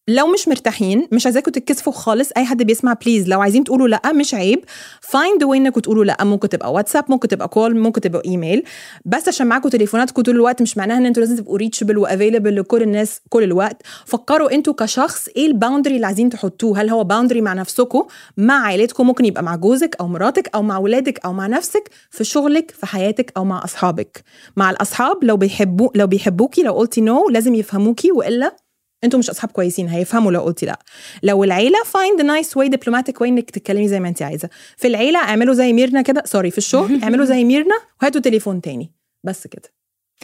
لو 0.07 0.27
مش 0.27 0.47
مرتاحين 0.47 1.07
مش 1.11 1.25
عايزاكم 1.25 1.51
تتكسفوا 1.51 1.93
خالص 1.93 2.29
أي 2.37 2.45
حد 2.45 2.63
بيسمع 2.63 2.93
please 2.93 3.27
لو 3.29 3.41
عايزين 3.41 3.63
تقولوا 3.63 3.87
لأ 3.87 4.13
مش 4.13 4.33
عيب. 4.33 4.65
find 5.01 5.43
a 5.43 5.47
way 5.47 5.57
انكم 5.57 5.79
تقولوا 5.79 6.05
لأ. 6.05 6.23
ممكن 6.23 6.49
تبقى 6.49 6.73
واتساب 6.73 7.05
ممكن 7.09 7.27
تبقى 7.27 7.47
call 7.47 7.79
ممكن 7.79 8.01
تبقى 8.01 8.21
ايميل 8.25 8.63
بس 9.05 9.27
عشان 9.27 9.47
معاكم 9.47 9.69
تليفوناتكم 9.69 10.21
طول 10.21 10.35
الوقت 10.35 10.61
مش 10.61 10.77
معناها 10.77 10.97
إن 10.97 11.05
أنتوا 11.05 11.23
لازم 11.23 11.35
تبقوا 11.35 11.57
reachable 11.57 11.97
و 11.97 12.03
available 12.03 12.55
لكل 12.55 12.81
الناس 12.81 13.21
كل 13.29 13.43
الوقت. 13.43 13.81
فكروا 14.05 14.51
إنتوا 14.53 14.73
كشخص 14.73 15.27
إيه 15.37 15.47
ال 15.47 15.52
boundary 15.52 15.95
اللي 15.95 16.05
عايزين 16.05 16.29
تحطوه. 16.29 16.81
هل 16.81 16.89
هو 16.89 17.03
boundary 17.03 17.41
مع 17.41 17.53
نفسكم 17.53 18.03
مع 18.37 18.65
عائلتكم 18.65 19.07
ممكن 19.07 19.25
يبقى 19.25 19.43
مع 19.43 19.55
جوزك 19.55 19.95
أو 19.99 20.07
مراتك 20.07 20.49
أو 20.55 20.61
مع 20.61 20.77
ولادك 20.77 21.19
أو 21.25 21.33
مع 21.33 21.47
نفسك 21.47 21.89
في 22.09 22.23
شغلك 22.23 22.71
في 22.71 22.85
حياتك 22.85 23.33
أو 23.37 23.45
مع 23.45 23.63
أصحابك. 23.63 24.23
مع 24.55 24.69
الأصحاب 24.69 25.23
لو 25.23 25.37
بيحبوا 25.37 25.89
لو 25.95 26.07
بيحبوكي 26.07 26.63
لو 26.63 26.73
قلتي 26.73 27.01
no 27.01 27.27
no, 27.27 27.31
لازم 27.31 27.55
يفهموكي 27.55 28.11
وإلا 28.11 28.55
أنتوا 29.03 29.19
مش 29.19 29.29
اصحاب 29.29 29.51
كويسين 29.51 29.87
هيفهموا 29.87 30.31
لو 30.31 30.41
قلتي 30.41 30.65
لا. 30.65 30.79
للعيلة 31.23 31.83
find 31.85 32.21
nice 32.21 32.57
way 32.57 32.69
diplomatic 32.69 33.21
way 33.21 33.29
انك 33.29 33.51
تتكلمي 33.51 33.87
زي 33.87 33.99
ما 33.99 34.07
انت 34.09 34.21
عايزة. 34.21 34.49
في 34.77 34.87
العيلة 34.87 35.19
اعملوا 35.19 35.53
زي 35.53 35.73
ميرنا 35.73 36.01
كده 36.01 36.23
sorry 36.25 36.51
في 36.51 36.57
الشغل 36.57 36.99
اعملوا 37.03 37.25
زي 37.25 37.43
ميرنا 37.43 37.75
وهاتوا 38.01 38.21
تليفون 38.21 38.61
تاني. 38.61 38.91
بس 39.23 39.47
كده. 39.47 39.69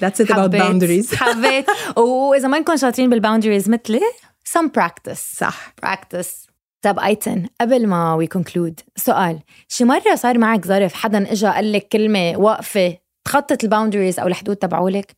That's 0.01 0.25
it 0.25 0.29
about 0.29 0.51
boundaries. 0.51 1.15
حبيت. 1.23 1.65
واذا 1.97 2.47
ما 2.47 2.59
نكون 2.59 2.77
شاطرين 2.77 3.09
بال 3.09 3.19
boundaries 3.19 3.69
مثلي 3.69 4.01
some 4.49 4.69
practice. 4.79 5.35
صح. 5.37 5.73
practice 5.83 6.47
طب 6.81 6.99
أيتن 6.99 7.47
قبل 7.61 7.87
ما 7.87 8.13
we 8.13 8.27
conclude 8.27 8.79
سؤال. 8.95 9.39
شي 9.67 9.85
مرة 9.85 10.15
صار 10.15 10.37
معك 10.37 10.65
ظرف 10.67 10.93
حدا 10.93 11.31
اجى 11.31 11.47
قال 11.47 11.71
لك 11.71 11.87
كلمة 11.87 12.37
واقفة 12.37 12.97
تخطت 13.25 13.63
الباوندريز 13.63 14.19
أو 14.19 14.27
الحدود 14.27 14.55
تبعولك؟ 14.55 15.15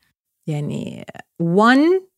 يعني 0.48 1.06
one 1.43 2.09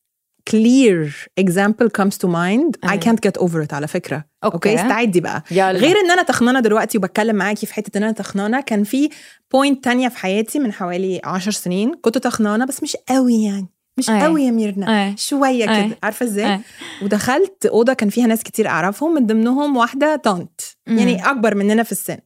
clear 0.50 1.10
example 1.42 1.88
comes 2.02 2.16
to 2.18 2.28
mind. 2.28 2.90
I 2.90 2.92
I 2.92 3.00
can't 3.00 3.20
get 3.28 3.42
over 3.42 3.68
it 3.68 3.74
على 3.74 3.88
فكرة. 3.88 4.26
okay. 4.44 4.56
okay؟ 4.56 4.76
استعدي 4.76 5.22
بقى. 5.22 5.44
يلا. 5.52 5.72
غير 5.72 5.96
إن 6.00 6.12
أنا 6.12 6.24
تخنانة 6.24 6.60
دلوقتي 6.60 6.98
وبتكلم 6.98 7.36
معاكي 7.36 7.66
في 7.66 7.74
حتة 7.74 7.98
إن 7.98 8.04
أنا 8.04 8.12
تخنانة 8.12 8.62
كان 8.62 8.84
في 8.84 9.10
point 9.52 9.84
تانية 9.84 10.08
في 10.10 10.18
حياتي 10.18 10.60
من 10.60 10.74
حوالي 10.74 11.22
عشر 11.24 11.52
سنين. 11.52 11.94
كنت 12.02 12.18
تخنانة 12.18 12.66
بس 12.66 12.84
مش 12.84 12.96
قوي 13.10 13.44
يعني. 13.44 13.68
مش 13.98 14.10
أي. 14.10 14.24
قوي 14.24 14.44
يا 14.44 14.52
ميرنا. 14.52 15.08
أي. 15.08 15.18
شوية 15.18 15.70
أي. 15.76 15.88
كده. 15.88 15.98
عارفة 16.04 16.26
إزاي. 16.26 16.60
ودخلت 17.02 17.66
أوضة 17.66 17.94
كان 17.94 18.10
فيها 18.10 18.28
ناس 18.28 18.44
كتير 18.44 18.68
أعرفهم 18.68 19.14
من 19.14 19.26
ضمنهم 19.28 19.78
واحدة 19.78 20.16
طنط. 20.16 20.78
يعني 20.88 21.30
أكبر 21.30 21.56
مننا 21.56 21.84
في 21.84 21.92
السن. 21.92 22.18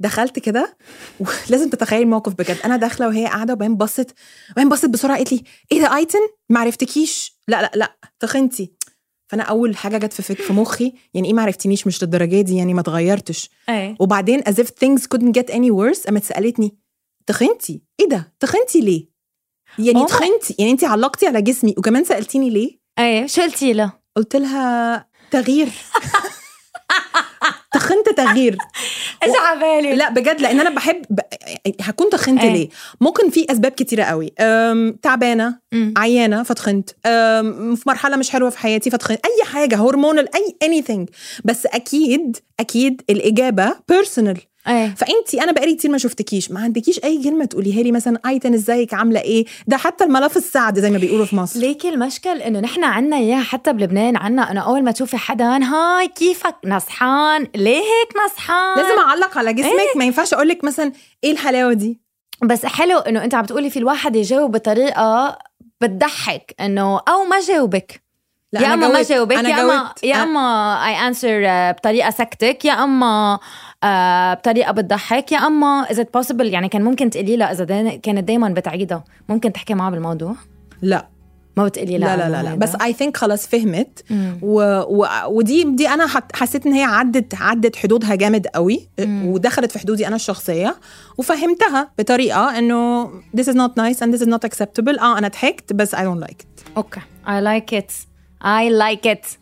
دخلت 0.00 0.38
كده 0.38 0.76
ولازم 1.20 1.70
تتخيلي 1.74 2.02
الموقف 2.02 2.32
بجد. 2.34 2.56
أنا 2.64 2.76
داخلة 2.76 3.08
وهي 3.08 3.26
قاعدة 3.26 3.52
وبعدين 3.52 3.76
بصت 3.76 4.14
وبعدين 4.52 4.68
بصت 4.68 4.86
بسرعة 4.86 5.16
قالت 5.16 5.32
لي 5.32 5.42
إيه 5.72 5.80
ده 5.80 5.96
أيتن؟ 5.96 6.18
ما 6.48 6.60
عرفتكيش. 6.60 7.31
لا 7.48 7.62
لا 7.62 7.70
لا 7.74 7.96
تخنتي 8.20 8.72
فأنا 9.28 9.42
أول 9.42 9.76
حاجة 9.76 9.98
جت 9.98 10.12
في 10.12 10.34
في 10.34 10.52
مخي 10.52 10.92
يعني 11.14 11.28
إيه 11.28 11.34
ما 11.34 11.42
عرفتنيش 11.42 11.86
مش 11.86 12.02
للدرجة 12.02 12.40
دي 12.40 12.56
يعني 12.56 12.74
ما 12.74 12.80
اتغيرتش. 12.80 13.50
وبعدين 14.00 14.40
as 14.40 14.54
if 14.54 14.66
things 14.66 15.02
couldn't 15.14 15.32
get 15.40 15.50
any 15.52 15.70
worse 15.70 16.06
قامت 16.06 16.24
سألتني 16.24 16.76
تخنتي 17.26 17.82
إيه 18.00 18.08
ده؟ 18.08 18.34
تخنتي 18.40 18.80
ليه؟ 18.80 19.08
يعني 19.78 20.06
تخنتي 20.06 20.56
يعني 20.58 20.70
انت 20.70 20.84
علقتي 20.84 21.26
على 21.26 21.42
جسمي 21.42 21.74
وكمان 21.78 22.04
سألتيني 22.04 22.50
ليه؟ 22.50 22.78
إيه 22.98 23.26
شو 23.26 23.42
قلتي 23.42 23.72
لها؟ 23.72 24.02
قلت 24.16 24.36
لها 24.36 25.06
تغيير. 25.30 25.68
تخنت 27.74 28.08
تغيير. 28.16 28.56
على 29.46 29.60
بالي؟ 29.60 29.94
لا 29.94 30.10
بجد 30.10 30.40
لأن 30.40 30.60
أنا 30.60 30.70
بحب 30.70 31.02
ب... 31.10 31.20
هكون 31.80 32.10
تخنت 32.10 32.40
إيه. 32.40 32.52
ليه؟ 32.52 32.68
ممكن 33.00 33.30
في 33.30 33.46
أسباب 33.50 33.72
كتيرة 33.72 34.04
قوي. 34.04 34.32
أم... 34.40 34.98
تعبانة 35.02 35.58
مم. 35.72 35.94
عيانة 35.96 36.42
فتخنت 36.42 36.90
أم... 37.06 37.74
في 37.76 37.82
مرحلة 37.86 38.16
مش 38.16 38.30
حلوة 38.30 38.50
في 38.50 38.58
حياتي 38.58 38.90
فتخنت 38.90 39.20
أي 39.26 39.44
حاجة 39.44 39.76
هرمونال 39.76 40.28
أي 40.34 40.56
anything. 40.64 41.12
بس 41.44 41.66
أكيد 41.66 42.36
أكيد 42.60 43.02
الإجابة 43.10 43.74
بيرسونال 43.88 44.38
إيه. 44.68 44.94
فانت 44.94 45.34
أنا 45.42 45.52
بقالي 45.52 45.74
كتير 45.74 45.90
ما 45.90 45.98
شفتكيش. 45.98 46.50
ما 46.50 46.60
عندكيش 46.60 47.00
أي 47.04 47.22
كلمة 47.24 47.44
تقوليها 47.44 47.82
لي 47.82 47.92
مثلا 47.92 48.20
أيتن 48.26 48.54
إزيك 48.54 48.94
عاملة 48.94 49.20
إيه؟ 49.20 49.44
ده 49.66 49.76
حتى 49.76 50.04
الملافظ 50.04 50.36
سعد 50.36 50.78
زي 50.78 50.90
ما 50.90 50.98
بيقولوا 50.98 51.26
في 51.26 51.36
مصر. 51.36 51.60
ليكي 51.60 51.88
المشكل 51.88 52.42
إنه 52.42 52.60
نحن 52.60 52.84
عنا 52.84 53.16
إياها 53.16 53.42
حتى 53.42 53.72
بلبنان 53.72 54.16
عنا 54.16 54.50
انه 54.50 54.60
أول 54.60 54.84
ما 54.84 54.92
تشوفي 54.92 55.16
حدا 55.16 55.64
هاي 55.64 56.08
كيفك؟ 56.08 56.56
نصحانة. 56.64 57.46
ليه 57.54 57.76
هيك 57.76 58.16
نصحانة؟ 58.26 58.76
لازم 58.78 58.98
أعلق 58.98 59.38
على 59.38 59.52
جسمك. 59.52 59.72
ما 59.96 60.04
ينفعش 60.04 60.34
أقول 60.34 60.48
لك 60.48 60.64
مثلا 60.64 60.92
إيه 61.24 61.32
الحلاوة 61.32 61.72
دي؟ 61.72 62.00
بس 62.42 62.66
حلو 62.66 62.98
إنه 62.98 63.24
أنت 63.24 63.34
عم 63.34 63.42
بتقولي 63.42 63.70
في 63.70 63.78
الواحد 63.78 64.16
يجاوب 64.16 64.52
بطريقة 64.52 65.38
بتضحك 65.80 66.54
إنه 66.60 67.00
أو 67.08 67.24
ما 67.24 67.40
جاوبك. 67.40 68.02
لا 68.52 68.60
يا 68.60 68.74
أما 68.74 68.88
ما. 68.88 69.02
جاوبك 69.02 69.34
يا 69.36 69.62
أما. 69.62 69.94
يا 70.02 70.22
أما 70.22 70.86
I 70.86 71.08
answer 71.08 71.42
بطريقة 71.72 72.10
سكتك 72.10 72.64
يا 72.64 72.72
أما 72.72 73.38
آه، 73.82 74.34
بطريقة 74.34 74.72
بتضحك. 74.72 75.32
يا 75.32 75.38
أما 75.38 75.86
اذا 75.90 76.06
possible 76.14 76.46
يعني 76.46 76.68
كان 76.68 76.82
ممكن 76.82 77.10
تقولي 77.10 77.36
لها 77.36 77.52
إذا 77.52 77.64
دايما 77.64 77.96
كانت 77.96 78.28
دايما 78.28 78.48
بتعيدها. 78.48 79.04
ممكن 79.28 79.52
تحكي 79.52 79.74
معها 79.74 79.90
بالموضوع؟ 79.90 80.34
لا. 80.82 81.08
ما 81.56 81.64
بتقولي 81.64 81.98
لا 81.98 82.16
لا 82.16 82.28
لا 82.30 82.42
لا. 82.42 82.54
بس 82.54 82.74
I 82.82 82.92
think 82.92 83.16
خلاص 83.16 83.46
فهمت. 83.46 84.04
مم. 84.10 84.38
و... 84.42 84.60
و... 84.88 85.06
ودي 85.26 85.64
دي 85.64 85.88
أنا. 85.88 86.06
حسيت 86.34 86.66
إن 86.66 86.72
هي 86.72 86.82
عدت 86.82 87.34
عدت 87.34 87.76
حدودها 87.76 88.14
جامد 88.14 88.46
قوي 88.46 88.88
ودخلت 89.08 89.72
في 89.72 89.78
حدودي 89.78 90.06
أنا 90.06 90.16
الشخصية 90.16 90.76
وفهمتها 91.18 91.90
بطريقة 91.98 92.58
إنه 92.58 93.10
this 93.36 93.44
is 93.44 93.54
not 93.54 93.70
nice 93.78 93.98
and 93.98 94.14
this 94.14 94.22
is 94.22 94.28
not 94.28 94.48
acceptable. 94.48 95.00
آه 95.00 95.18
أنا 95.18 95.28
ضحكت 95.28 95.72
بس 95.72 95.94
I 95.94 95.98
don't 95.98 96.24
like 96.24 96.42
it. 96.42 96.76
okay. 96.76 97.00
I 97.26 97.40
like 97.44 97.72
it. 97.78 97.92
I 98.44 98.70
like 98.70 99.06
it. 99.14 99.41